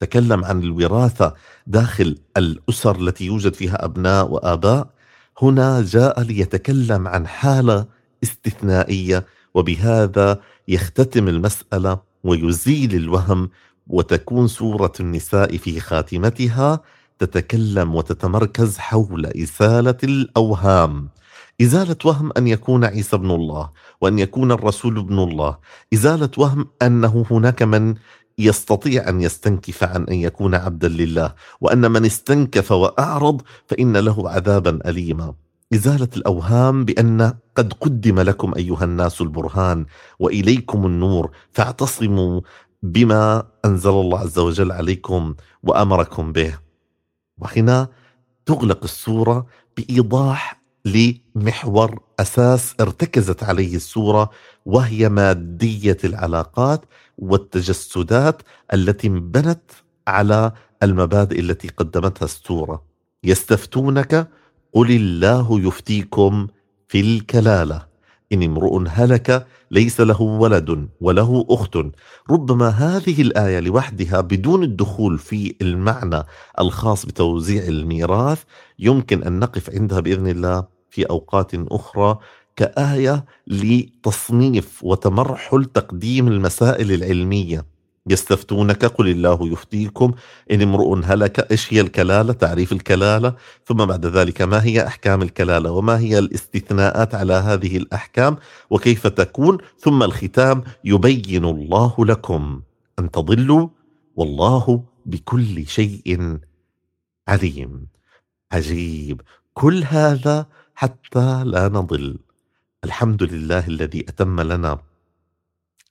[0.00, 1.34] تكلم عن الوراثة
[1.66, 4.88] داخل الأسر التي يوجد فيها أبناء وآباء
[5.42, 7.86] هنا جاء ليتكلم عن حالة
[8.22, 13.50] استثنائية وبهذا يختتم المسألة ويزيل الوهم
[13.86, 16.80] وتكون سوره النساء في خاتمتها
[17.18, 21.08] تتكلم وتتمركز حول إزالة الأوهام.
[21.62, 23.70] إزالة وهم أن يكون عيسى ابن الله
[24.00, 25.58] وأن يكون الرسول ابن الله.
[25.94, 27.94] إزالة وهم أنه هناك من
[28.38, 34.78] يستطيع أن يستنكف عن أن يكون عبدا لله وأن من استنكف وأعرض فإن له عذابا
[34.90, 35.34] أليما.
[35.74, 39.86] إزالة الأوهام بأن قد قدم لكم أيها الناس البرهان
[40.18, 42.40] وإليكم النور فاعتصموا
[42.82, 46.58] بما أنزل الله عز وجل عليكم وأمركم به.
[47.38, 47.88] وهنا
[48.46, 49.46] تغلق السورة
[49.76, 50.55] بإيضاح
[50.86, 54.30] لمحور أساس ارتكزت عليه السوره
[54.66, 56.84] وهي مادية العلاقات
[57.18, 58.42] والتجسدات
[58.74, 59.62] التي انبنت
[60.08, 60.52] على
[60.82, 62.82] المبادئ التي قدمتها السوره
[63.24, 64.28] يستفتونك
[64.72, 66.46] قل الله يفتيكم
[66.88, 67.86] في الكلالة.
[68.32, 71.78] إن امرؤ هلك ليس له ولد وله أخت.
[72.30, 76.22] ربما هذه الآية لوحدها بدون الدخول في المعنى
[76.60, 78.42] الخاص بتوزيع الميراث
[78.78, 80.75] يمكن أن نقف عندها بإذن الله.
[80.96, 82.18] في أوقات أخرى
[82.56, 87.66] كآية لتصنيف وتمرحل تقديم المسائل العلمية.
[88.10, 90.12] يستفتونك قل الله يفتيكم
[90.50, 93.34] إن امرؤ هلك إيش هي الكلالة؟ تعريف الكلالة.
[93.66, 98.36] ثم بعد ذلك ما هي أحكام الكلالة؟ وما هي الاستثناءات على هذه الأحكام؟
[98.70, 102.62] وكيف تكون؟ ثم الختام يبين الله لكم
[102.98, 103.68] أن تضلوا
[104.16, 106.38] والله بكل شيء
[107.28, 107.86] عليم.
[108.52, 109.20] عجيب.
[109.54, 110.46] كل هذا
[110.76, 112.18] حتى لا نضل.
[112.84, 114.78] الحمد لله الذي أتم لنا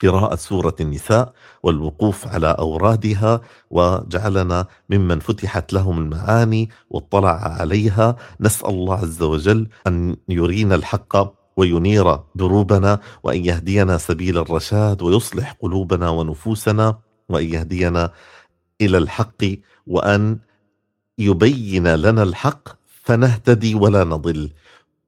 [0.01, 1.33] قراءة سورة النساء
[1.63, 8.15] والوقوف على أورادها وجعلنا ممن فتحت لهم المعاني واطلع عليها.
[8.39, 16.09] نسأل الله عز وجل أن يرينا الحق وينير دروبنا وأن يهدينا سبيل الرشاد ويصلح قلوبنا
[16.09, 16.99] ونفوسنا
[17.29, 18.11] وأن يهدينا
[18.81, 19.41] إلى الحق
[19.87, 20.39] وأن
[21.17, 22.69] يبين لنا الحق
[23.03, 24.51] فنهتدي ولا نضل.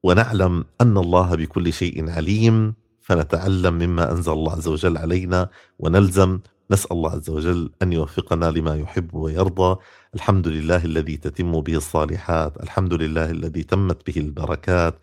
[0.02, 5.48] ونعلم أن الله بكل شيء عليم فنتعلم مما أنزل الله عز وجل علينا
[5.78, 9.76] ونلزم نسأل الله عز وجل أن يوفقنا لما يحب ويرضى.
[10.14, 14.94] الحمد لله الذي تتم به الصالحات الحمد لله الذي تمت به البركات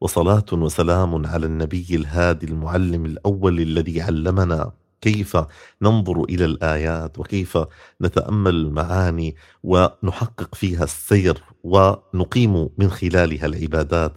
[0.00, 5.36] وصلاة وسلام على النبي الهادي المعلم الأول الذي علمنا كيف
[5.82, 7.58] ننظر إلى الآيات وكيف
[8.02, 14.12] نتأمل المعاني ونحقق فيها السير ونقيم من خلالها العبادات.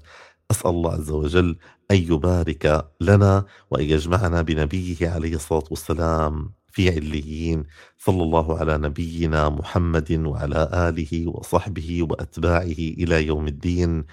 [0.52, 1.58] أسأل الله عز وجل
[1.92, 7.64] أن يبارك لنا وأن يجمعنا بنبيه عليه الصلاة والسلام في عليين
[7.98, 14.06] صلى الله على نبينا محمد وعلى آله وصحبه وأتباعه إلى يوم الدين.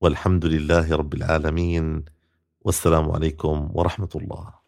[0.00, 2.04] والحمد لله رب العالمين.
[2.60, 4.59] والسلام عليكم ورحمة الله.